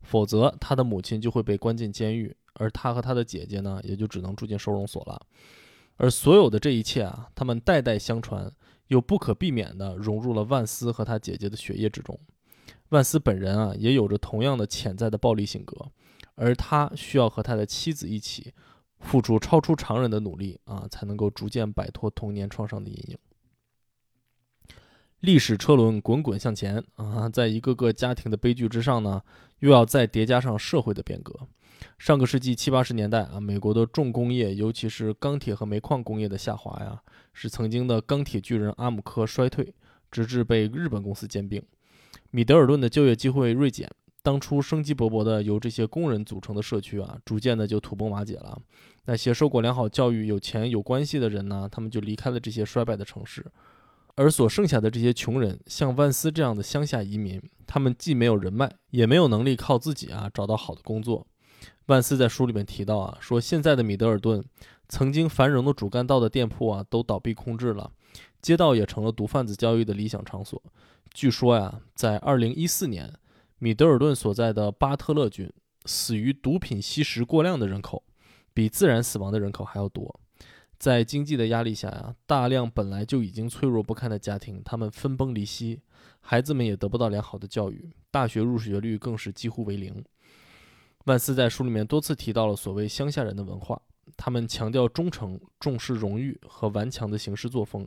[0.02, 5.18] 否则他的母亲就会被关进监狱，而他和他的姐姐呢，也就只能住进收容所了。
[5.96, 8.52] 而所有的这一切啊，他们代代相传，
[8.88, 12.20] 又不可避免地融入了万斯和他姐姐的血液之中。
[12.90, 15.90] 万斯本人啊，也有着同样的潜在的暴力性格，
[16.34, 18.52] 而他需要和他的妻子一起，
[19.00, 23.18] 付出超出常人的努力啊，才能够逐渐摆脱童年创伤的阴影。
[25.26, 29.20] 历史车轮滚滚向前啊，在一个个家庭的悲剧之上呢，
[29.58, 31.34] 又要再叠加上社会的变革。
[31.98, 37.02] 上个世纪七八十年代啊，美国的重工业，尤其是钢铁和煤矿工业的下滑呀，
[37.32, 39.74] 使曾经的钢铁巨人阿姆科衰退，
[40.12, 41.60] 直至被日本公司兼并。
[42.30, 43.90] 米德尔顿的就业机会锐减，
[44.22, 48.56] 当初生机勃勃的由这些工人组成的社区啊，逐渐的就土崩瓦解了。
[49.06, 53.44] 那些受过良好教育、有钱有关系的人呢，他们就离开了这些衰败的城市。
[54.16, 61.26] 而所剩下的这些穷人，像万斯这样的乡下移民，他们既没有人脉，也没有能力靠自己啊找到好的工作。
[61.86, 64.42] 万斯在书里面提到啊，说现在的米德尔顿，
[64.88, 67.92] 曾经繁荣的主干道的店铺啊都倒闭空置了，
[68.40, 70.60] 街道也成了毒贩子交易的理想场所。
[71.12, 73.12] 据说呀，在2014年，
[73.58, 75.52] 米德尔顿所在的巴特勒郡，
[75.84, 78.02] 死于毒品吸食过量的人口，
[78.54, 80.18] 比自然死亡的人口还要多。
[80.78, 85.80] 在经济的压力下呀，大量本来就已经脆弱不堪的家庭，他们分崩离析，
[86.20, 90.04] 孩子们也得不到良好的教育，大学入学率更是几乎为零。
[91.06, 93.80] 万斯在书里面多次提到了所谓乡下人的文化，
[94.16, 97.86] 他们强调忠诚、重视荣誉和顽强的行事作风，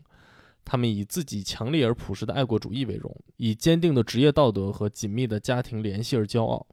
[0.66, 6.66] 他们以自己强烈而朴实的爱国主义为荣，以坚定的职业道德和紧密的家庭联系而骄傲。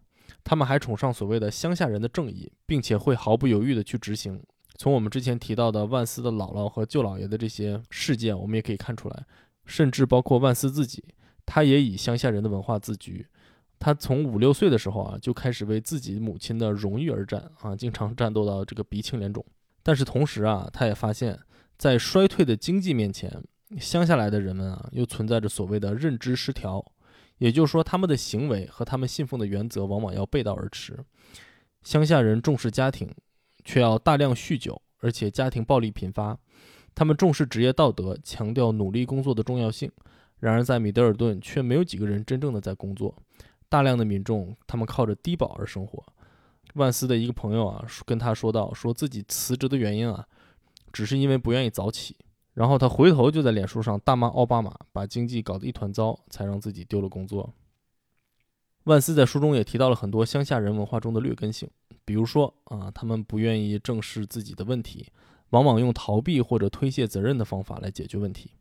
[0.43, 4.43] 他们还崇尚所谓的乡下人的正义，并且会毫不犹豫地去执行。
[4.79, 9.25] 从我们之前提到的万斯的姥姥和舅姥爷的这些事件，我们也可以看出来，
[9.65, 11.03] 甚至包括万斯自己，
[11.45, 13.27] 他也以乡下人的文化自居。
[13.79, 19.45] 他从五六岁的时候啊，就开始为自己母亲的荣誉而战啊，经常战斗到这个鼻青脸肿。
[19.83, 21.39] 但是同时啊，他也发现，
[21.77, 23.31] 在衰退的经济面前，
[23.79, 26.85] 乡下来的人们啊，又存在着所谓的认知失调，
[27.39, 30.99] 也就是说，他们的行为和他们信奉的原则往往要背道而驰。
[31.83, 33.11] 乡下人重视家庭。
[33.67, 36.39] 却要大量酗酒，而且家庭暴力频发。
[36.95, 39.91] 他们重视职业道德，强调努力工作的重要性。
[40.39, 43.15] 然而，在米德尔顿却没有几个人真正的在工作。
[43.69, 46.03] 大量的民众，他们靠着低保而生活。
[46.75, 50.25] 万斯的一个朋友啊，跟他说道，说自己辞职的原因啊，
[50.93, 52.17] 只是因为不愿意早起。
[52.55, 57.53] 然后他回头就在脸书上大骂奥巴马，把经济搞得一团糟，才让自己丢了工作。
[58.87, 61.69] 万斯在书中也提到了很多乡下人文化中的劣根性。
[62.05, 65.07] 比如说啊，他们不愿意正视自己的问题，
[65.51, 68.53] 往往用逃避或者推卸责任的方法来解决问题。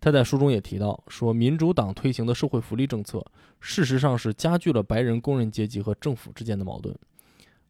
[0.00, 3.22] 他在书中也提到说，民主党推行的社会福利政策，
[3.60, 6.96] 事实上是加剧了白人工人阶级和政府之间的矛盾。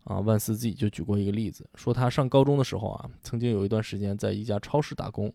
[0.04, 5.34] 啊，万斯自己就举过一个例子，说他上高中的时候啊，曾经有一段时间在一家超市打工，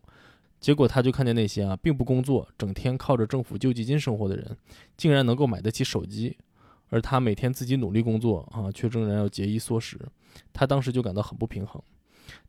[0.58, 4.56] 结果他就看见那些啊并不工作，整天靠着政府救济金生活的人，
[4.96, 6.38] 竟然能够买得起手机。
[6.90, 9.98] 而他每天自己努力工作啊，却仍然要节衣缩食。
[10.52, 11.80] 他当时就感到很不平衡。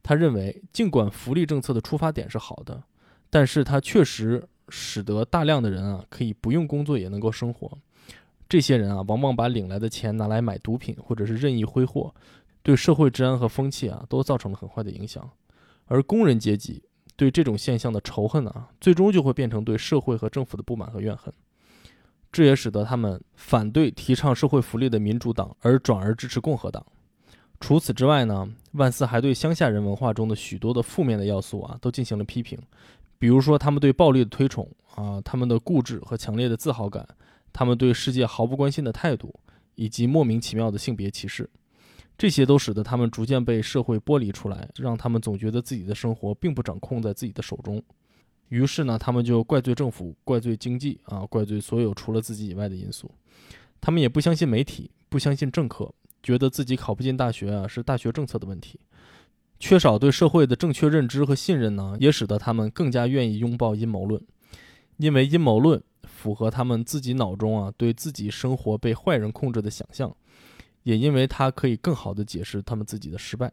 [0.04, 2.84] 他认为，尽管福利政策的出发点是好的，
[3.30, 7.78] 但是他确实使得大量的人啊可以不用工作也能够生活。
[8.50, 12.14] 这些人啊，往往把领来的钱拿来买毒品或者是任意挥霍，
[12.62, 15.30] 对社会治安和风气啊都造成了很坏的影响。
[15.86, 16.84] 而工人阶级
[17.16, 21.34] 对这种现象的仇恨啊，最终就会变成对社会和政府的不满和怨恨。
[22.32, 26.86] 这也使得他们反对提倡社会福利的民主党，而转而支持共和党。
[27.60, 32.58] 除此之外呢，万斯还对乡下人文化中的许多的负面的要素啊，都进行了批评。
[33.20, 37.08] 比如说，他们对暴力的推崇啊，他们的固执和强烈的自豪感，
[37.54, 39.36] 他们对世界毫不关心的态度，
[39.76, 41.48] 以及莫名其妙的性别歧视，
[42.18, 47.84] 这些都使得他们逐渐被社会剥离出来，让他们总觉得自己的生活并不掌控在自己的手中。
[48.52, 53.10] 于是呢，他们就怪罪政府，怪罪经济啊，怪罪所有除了自己以外的因素。
[53.80, 55.90] 他们也不相信媒体，不相信政客，
[56.22, 58.78] 觉得自己考不进大学啊是大学政策的问题。
[59.58, 64.22] 缺少对社会的正确认知和信任呢，也使得他们更加愿意拥抱阴谋论，
[64.98, 70.14] 因为阴谋论符合他们自己脑中啊对自己生活被坏人控制的想象，
[70.84, 73.50] 也因为它可以更好的解释他们自己的失败。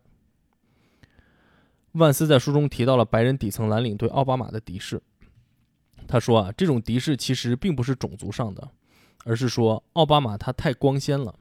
[1.98, 5.02] 万斯在书中提到了白人底层蓝领对奥巴马的敌视。
[6.06, 8.70] 他说啊，这种敌视其实并不是种族上的，
[9.24, 11.34] 而是说奥巴马他太光鲜了。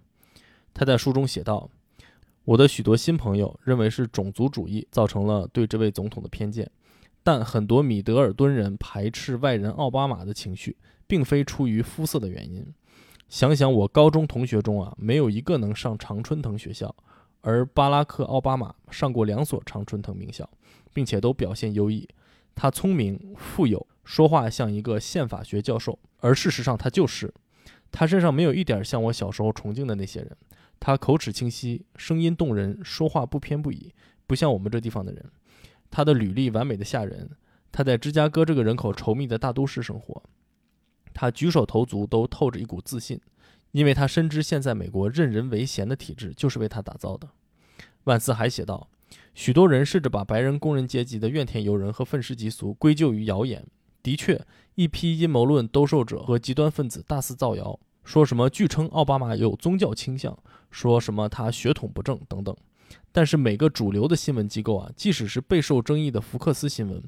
[0.73, 1.69] 他在书中写道
[2.43, 6.69] ：“我的许多新朋友认为是种族主义造成了对这位总统的偏见，
[7.23, 10.75] 但很多米德尔敦人排斥外人奥巴马的情绪，
[11.07, 12.65] 并非出于肤色的原因。
[13.29, 16.93] 想想我高中同学中啊，没有一个能上常春藤学校。”
[17.41, 20.49] 而巴拉克·奥巴马上过两所常春藤名校，
[20.93, 22.07] 并且都表现优异。
[22.55, 27.33] 他聪明、富有，说话像一个宪法学教授，而事实上他就是。
[27.91, 30.35] 他身上没有一点像我小时候崇敬的那些人。
[30.79, 33.93] 他口齿清晰，声音动人，说话不偏不倚，
[34.25, 35.25] 不像我们这地方的人。
[35.89, 37.29] 他的履历完美的吓人。
[37.71, 40.23] 他在芝加哥这个人口稠密的大都市生活。
[41.13, 43.19] 他举手投足都透着一股自信，
[43.71, 47.27] 因为他深知现在美国任人唯贤的体制就是为他打造的。
[48.05, 48.89] 万斯还写道
[49.35, 53.65] ：“许多人试着把白人工人阶级的怨天尤人和愤世嫉俗归咎于谣言。
[54.01, 54.41] 的确，
[54.75, 60.37] 一批阴谋论兜售者和极端分子大肆造谣，说什么据称奥巴马有宗教倾向，
[60.71, 62.55] 说什么他血统不正等等。
[63.11, 67.03] 但是每个主流的新闻机构啊，即使是备受争议的福克斯新闻。”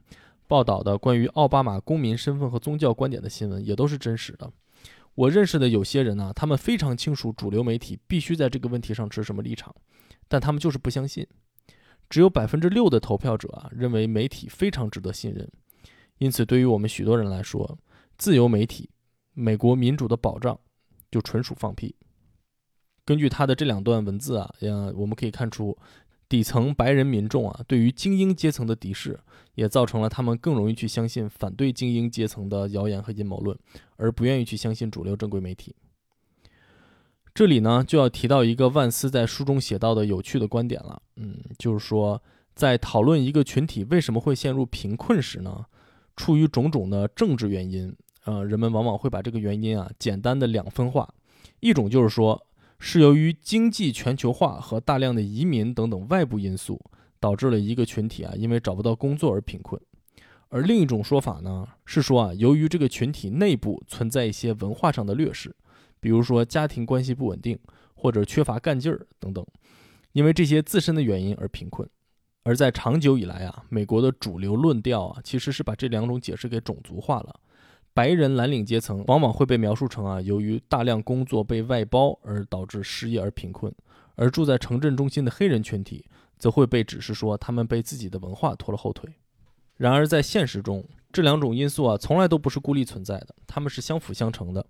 [0.49, 4.51] 报道的关于奥巴马公民身份和宗教观点的新闻也都是真实的。
[5.19, 9.75] 我认识的有些人呢，他们非常清楚主流媒体必须在这个问题上持什么立场，
[10.29, 11.27] 但他们就是不相信。
[12.09, 15.45] 只有百分之六的投票者啊认为媒体非常值得信任。
[16.19, 17.77] 因此，对于我们许多人来说，
[18.17, 18.89] 自由媒体、
[19.33, 20.57] 美国民主的保障
[21.11, 21.93] 就纯属放屁。
[23.03, 25.77] 根据他的这两段文字啊，呀，我们可以看出。
[26.29, 29.19] 底层白人民众啊，对于精英阶层的敌视，
[29.55, 33.57] 也造成了他们更容易去相信反对精英阶层的谣言和阴谋论，
[33.97, 35.75] 而不愿意去相信主流正规媒体。
[37.33, 41.01] 这里呢，就要提到一个万斯在书中写到的有趣的观点了。
[41.15, 42.21] 嗯，就是说，
[42.53, 45.65] 在讨论一个群体为什么会陷入贫困时呢，
[46.15, 51.11] 出于种种的政治原因，呃，人们往往会把这个原因啊简单的两分化，
[51.59, 52.45] 一种就是说。
[52.79, 56.79] 是由于经济全球化和大量的移民等等外部因素，
[57.19, 59.79] 导致了一个群体啊，因为找不到工作而贫困。
[60.47, 65.55] 而另一种说法呢，是说啊，由于这个群体内部存在一些文化上的劣势，
[65.99, 67.59] 比如说家庭关系不稳定
[67.93, 69.45] 或者缺乏干劲儿等等，
[70.13, 71.87] 因为这些自身的原因而贫困。
[72.43, 77.39] 而在长久以来啊，美国的主流论调啊，其实是把这两种解释给种族化了。
[77.99, 83.69] 白人蓝领阶层往往会被描述成啊，由于大量工作被外包而导致失业而贫困，
[84.15, 86.05] 而住在城镇中心的黑人群体
[86.37, 89.13] 则会被指示说他们被自己的文化拖了后腿。
[89.75, 90.81] 然而在现实中，
[91.11, 94.65] 这两种因素啊从来都不是孤立存在的，他们是相辅相成的。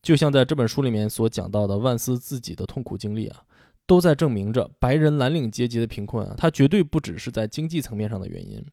[0.00, 3.42] 就像在这本书里面所讲到的万斯自己的痛苦经历啊，
[3.84, 8.64] 都在证明着白人蓝领阶级的贫困啊，它绝对不只是在经济层面上的原因。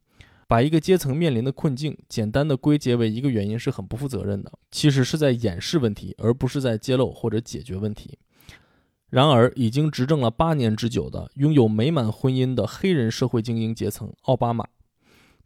[0.51, 8.19] 把一个阶层面临的困境简单的归结为一个原因是很不负责任的，其实是在掩饰问题，而不是在揭露或者解决问题。
[9.09, 14.67] 然而，已经执政了八年之久的拥有美满婚姻的黑人社会精英阶层奥巴马，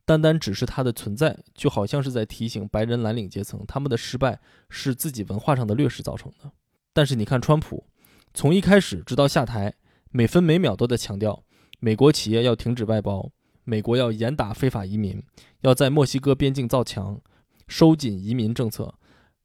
[0.06, 4.40] 单单只是他的存在，就好像是在提醒白人蓝领阶层，他们的失败
[4.72, 6.52] 是自己文化上的劣势造成的。
[6.94, 7.86] 但是你看，川普
[8.34, 9.76] 从一开始直到下台，
[10.10, 11.44] 每分每秒都在强调
[11.80, 13.30] 美国企业要停止外包。
[13.66, 15.22] 美国要严打非法移民，
[15.62, 17.20] 要在墨西哥边境造墙，
[17.68, 18.94] 收紧移民政策，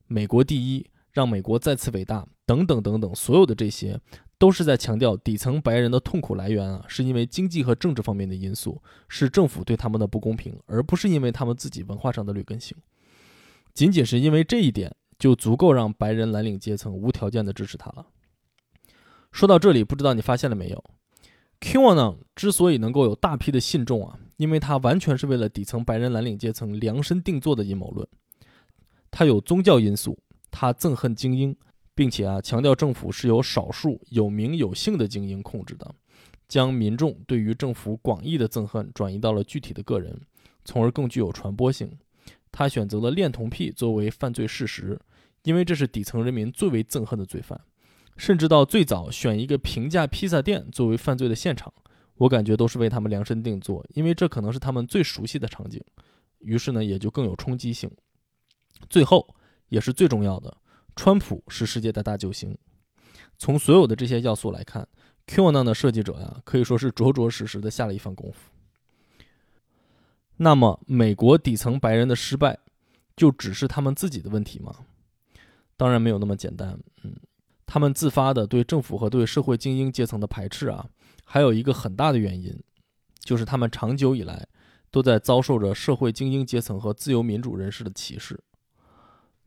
[0.06, 3.98] 美国第一，让美国再次伟大，等等等等，所有的这些
[4.38, 12.76] 都是在强调底层白人的痛苦来源啊，是因为经济和政治方面的因素，是政府对他们的不公平，而不是因为他们自己文化上的劣根性。
[13.72, 18.06] 仅仅是因为这一点，就足够让白人蓝领阶层无条件的支持他了。
[19.32, 20.84] 说到这里，不知道你发现了没有
[21.60, 28.08] ？QAnon 之所以能够有大批的信众啊，因为它完全是为了底层白人蓝领阶层量身定做的阴谋论。
[29.10, 30.18] 它有宗教因素，
[30.50, 31.54] 它憎恨精英，
[31.94, 35.94] 并且啊强调政府是由少数有名有姓的精英控制的，
[36.48, 40.18] 将民众对于政府广义的憎恨转移到了具体的个人，
[40.64, 41.90] 从而更具有传播性。
[42.52, 44.98] 他选择了恋童癖作为犯罪事实，
[45.42, 47.60] 因为这是底层人民最为憎恨的罪犯。
[48.20, 51.72] 甚至到最早选一个平价披萨店作为犯罪的现场，
[52.16, 55.82] 我感觉都是为他们量身定做，因为这可能是他们最熟悉的场景，
[56.40, 57.90] 于是呢也就更有冲击性。
[58.90, 59.26] 最后
[59.70, 60.54] 也是最重要的，
[60.94, 62.54] 川普是世界的大救星。
[63.38, 64.86] 从所有的这些要素来看
[65.26, 68.50] ，QAnon 的设计者呀可以说是着着实实的下了一番功夫。
[70.36, 72.58] 那么，美国底层白人的失败，
[73.16, 74.74] 就只是他们自己的问题吗？
[75.78, 77.16] 当然没有那么简单，嗯。
[77.72, 80.84] 他们自发的对政府和对社会精英阶层的排斥啊，
[81.24, 82.52] 还有一个很大的原因，
[83.20, 84.44] 就是他们长久以来
[84.90, 88.42] 都在遭受着社会精英阶层和自由民主人士的歧视。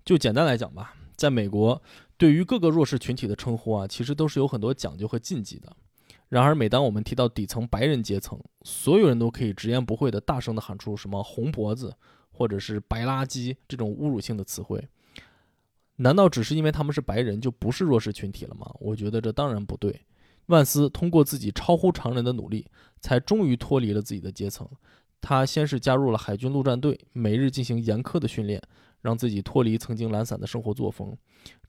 [0.05, 1.82] 就简单来讲吧，在美国，
[2.15, 5.76] 对于各个弱势群体的称呼啊，其实都是有很多讲究和禁忌的。
[6.30, 11.93] 然而，每当我们提到底层白人阶层，所有人都可以直言不讳的大声的喊出什么“红脖子”
[12.32, 14.88] 或者是“白垃圾”这种侮辱性的词汇。
[16.04, 18.70] 难道只是因为他们是白人就不是弱势群体了吗？
[18.82, 20.01] 我觉得这当然不对。
[20.47, 22.68] 万斯通过自己超乎常人的努力，
[22.99, 24.68] 才终于脱离了自己的阶层。
[25.22, 28.62] 他先是加入了海军陆战队，每日进行严苛的训练，
[28.99, 31.16] 让自己脱离曾经懒散的生活作风。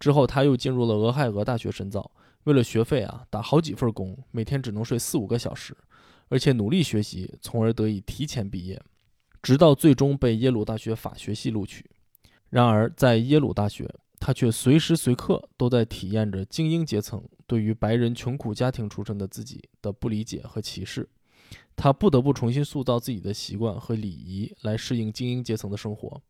[0.01, 2.11] 之后，他又进入了俄亥俄大学深造，
[2.43, 5.77] 为了学费啊，打好几份工，每天只能睡四五个小时，
[6.29, 8.83] 而且努力学习，从而得以提前毕业，
[9.41, 11.89] 直到最终被耶鲁大学法学系录取。
[12.51, 13.89] 然而，在耶鲁大学，
[14.27, 21.07] 他却随时随刻都在体验着精英阶层对于白人穷苦家庭出身的自己的不理解和歧视。
[21.77, 26.23] 他不得不重新塑造自己的习惯和礼仪来适应精英阶层的生活。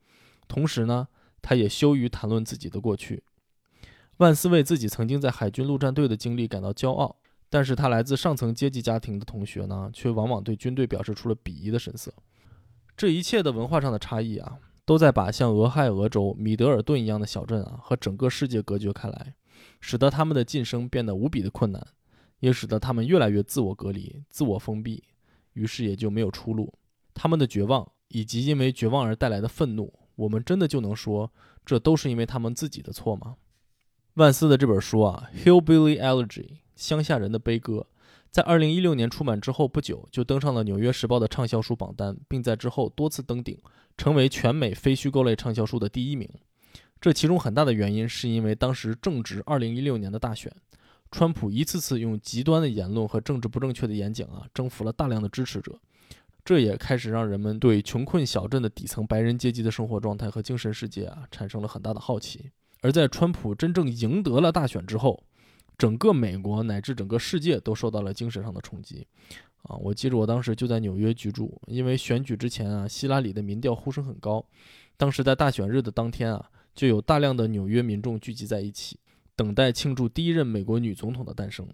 [0.48, 1.06] 同时呢，
[1.40, 3.22] 他也羞于谈论自己的过去。
[4.16, 7.14] 万斯为自己曾经在海军陆战队的经历感到骄傲，
[7.48, 12.12] 但是他来自上层阶级家庭的同学呢，却往往对军队表示出了鄙夷的神色。
[12.96, 19.34] 这一切的文化上的差异啊，都在把像俄亥俄州米德尔顿一样的小镇啊和整个世界隔绝开来，
[19.80, 21.86] 使得他们的晋升变得无比的困难，
[22.40, 25.02] 也使得他们越来越自我隔离、自我封闭，
[25.54, 26.72] 于是也就没有出路。
[27.14, 31.32] 他们的绝望以及因为绝望而带来的愤怒，我们真的就能说
[31.64, 33.36] 这都是因为他们自己的错吗？
[34.14, 36.26] 万斯的这本书啊，《Hillbilly Elegy》
[36.76, 37.86] 乡下人的悲歌，
[38.30, 43.58] 在二零一六年出版之后不久，就登上了《纽约时报》的畅销书榜单，并在之后多次登顶，
[43.96, 46.28] 成为全美非虚构类畅销书的第一名。
[47.00, 50.50] 这其中很大的原因是因为当时正值二零一六年的大选，
[51.10, 55.78] 川普一次次用极端的言论和政治不正确的演讲啊，征服了大量的支持者，
[56.44, 62.50] 这也开始让人们对穷困小镇的底层白人阶级的生活状态和精神世界啊，产生了很大的好奇。
[62.80, 65.22] 而在川普真正赢得了大选之后，
[65.76, 69.06] 整个美国乃至整个世界都受到了精神上的冲击。
[69.62, 74.44] 啊，我记得我当时就在纽约居住，因为选举之前啊，希拉里的民调呼声很高。
[74.96, 78.98] 当时在大选日的当天啊，就有大量的纽约民众聚集在一起，
[79.34, 81.66] 等待庆祝第一任美国女总统的诞生。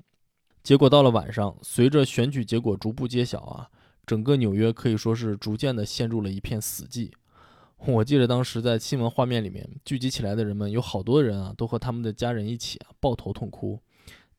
[0.62, 3.68] 结果到了晚上，随着选举结果逐步揭晓啊，
[4.06, 7.10] 整个纽约可以说是逐渐的陷入了一片死寂。
[7.86, 13.80] 我记得当时在新闻画面里面聚集起来的人们，有好多人啊，都和他们的家人一起啊抱头痛哭。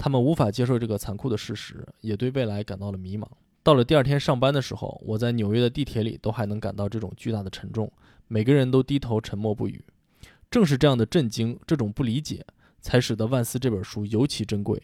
[0.01, 3.27] 他们无法接受这个残酷的事实，也对未来感到了迷茫。
[3.61, 7.91] 到了第二天上班的时候，我在纽约的地铁里都还能感到这种巨大的沉重，
[8.27, 9.85] 每个人都低头沉默不语。
[10.49, 12.43] 正是这样的震惊，这种不理解，
[12.79, 14.81] 才使得万斯这本书尤其珍贵。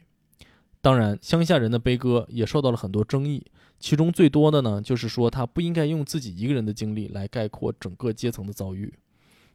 [0.81, 3.43] 当然，乡下人的悲歌也受到了很多争议。
[3.79, 8.93] 其中最多的呢，就是说他不应该用自己一个人的经历来概括整个阶层的遭遇，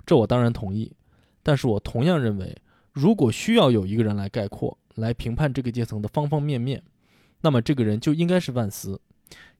[0.04, 0.90] 这我当然同意。
[1.40, 2.60] 但是我同样认为，
[2.90, 6.82] 如果需要有一个人来概括、来评判这个阶层的方方面面，
[7.40, 9.00] 那么这个人就应该是万斯，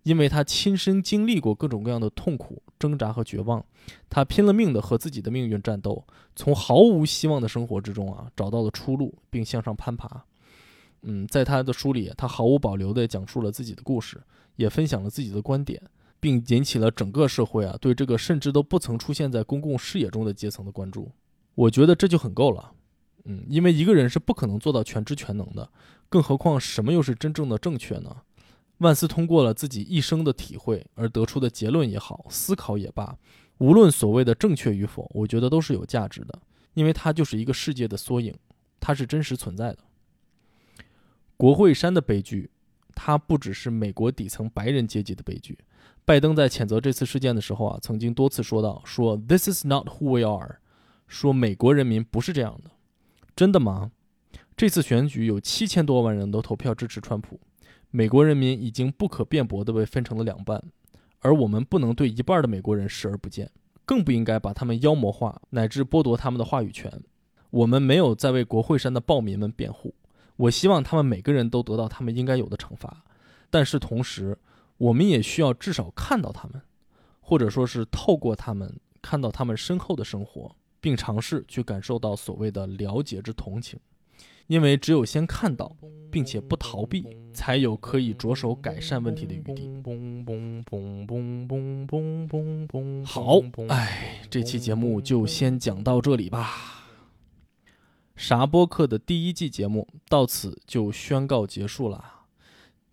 [0.03, 3.65] 因为他亲身经历过各种各样的痛苦、挣扎和绝望，
[4.09, 6.05] 他拼了命的和自己的命运战斗，
[6.37, 10.25] 从毫无希望的生活之中啊找到了出路，并向上攀爬。
[11.03, 14.21] 嗯，在他的书里，他毫无保留地讲述了自己的故事。
[14.57, 15.83] 也分享了自己的观点，
[16.21, 21.11] 并引起了整个社会啊对这个甚至都不曾出现在公共视野中的阶层的关注。
[21.55, 22.71] 我觉得这就很够了，
[23.25, 25.71] 嗯，因为一个人是不可能做到全知全能的，
[26.09, 28.17] 更何况什么又是真正的正确呢？
[28.79, 33.17] 万斯通过了自己一生的体会而得出的结论也好，思考也罢，
[33.59, 36.41] 无论所谓的正确与否，我觉得都是有价值的，
[36.75, 38.35] 因为它就是一个世界的缩影，
[38.81, 39.79] 它是真实存在的。
[41.37, 42.51] 国会山的悲剧。
[42.95, 45.59] 它不只是美国底层白人阶级的悲剧。
[46.05, 50.59] 拜登在谴责这次事件的时候啊，曾经多次说到：“说 This is not who we are。”
[51.09, 52.71] 说美国人民不是这样的。
[53.35, 53.91] 真的吗？
[54.57, 57.41] 这次选举有七千多万人都投票支持川普，
[57.91, 60.63] 美国人民已经不可辩驳地被分成了两半，
[61.21, 63.51] 而我们不能对一半的美国人视而不见，
[63.85, 67.03] 更不应该把他们妖魔化乃至剥夺他们的话语权。
[67.51, 69.95] 我们没有在为国会山的暴民们辩护。
[70.37, 73.05] 我希望他们每个人都得到他们应该有的惩罚，
[73.51, 74.39] 但是同时，
[74.79, 76.61] 我们也需要至少看到他们，
[77.21, 83.79] 或者说是透过他们看到他们身后的生活，并尝试去感受到所谓的了解之同情，
[84.49, 85.77] 因为只有先看到，
[86.11, 89.71] 并且不逃避，才有可以着手改善问题的余地。
[93.07, 93.39] 好，
[93.69, 96.91] 哎，这期节目就先讲到这里吧。
[98.17, 102.05] 啥播客的第一季节目到此就宣告结束了，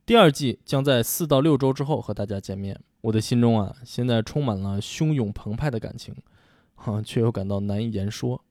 [0.06, 2.80] 第二季将在四到六周之后和大家见面。
[3.02, 6.16] 我的心中啊，现在充满了汹涌澎湃的感情，
[6.80, 8.42] 哈，却又感到难以言说。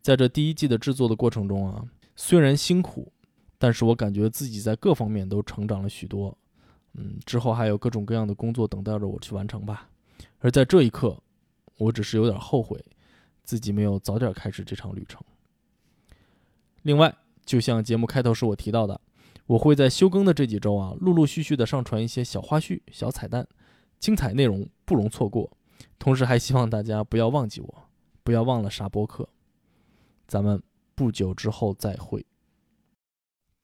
[0.00, 1.84] 在这第一季的制作的过程中啊，
[2.16, 3.12] 虽然辛苦，
[3.58, 6.36] 但是我感觉自己在各方面都成长了许多。
[6.94, 9.88] 嗯，之后还有各种各样的工作等待着我去完成吧。
[10.38, 11.22] 而在这一刻，
[11.76, 12.82] 我只是有点后悔，
[13.44, 15.22] 自己没有早点开始这场旅程。
[16.82, 17.14] 另外，
[17.44, 18.98] 就像节目开头时我提到的，
[19.46, 23.46] 我会在休更的这几周啊，陆陆续续的上传一些小花絮、小彩蛋，
[23.98, 25.50] 精彩内容不容错过。
[26.00, 27.88] 同时，还希望大家不要忘记我，
[28.24, 29.28] 不要忘了啥播客。
[30.26, 30.62] 咱们
[30.94, 32.24] 不久之后再会。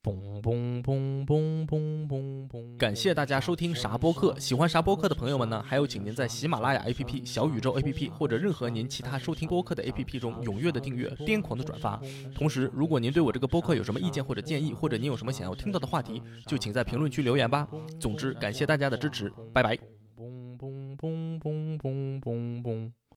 [0.03, 2.77] 嘣嘣嘣嘣嘣嘣！
[2.77, 11.99] 感谢大家收听啥播客，喜欢啥播客的朋友们呢，还有请您在喜马拉雅 APP、小宇宙 APP 或者任何您其他收听播客的 APP 中踊跃的订阅、癫狂的转发。
[12.35, 17.67] 同时，如果您对我这个播客有什么意见或者建议，或者您有什么想要听到的话题，就请在评论区留言吧。
[17.99, 19.96] 总之，感谢大家的支持，拜拜。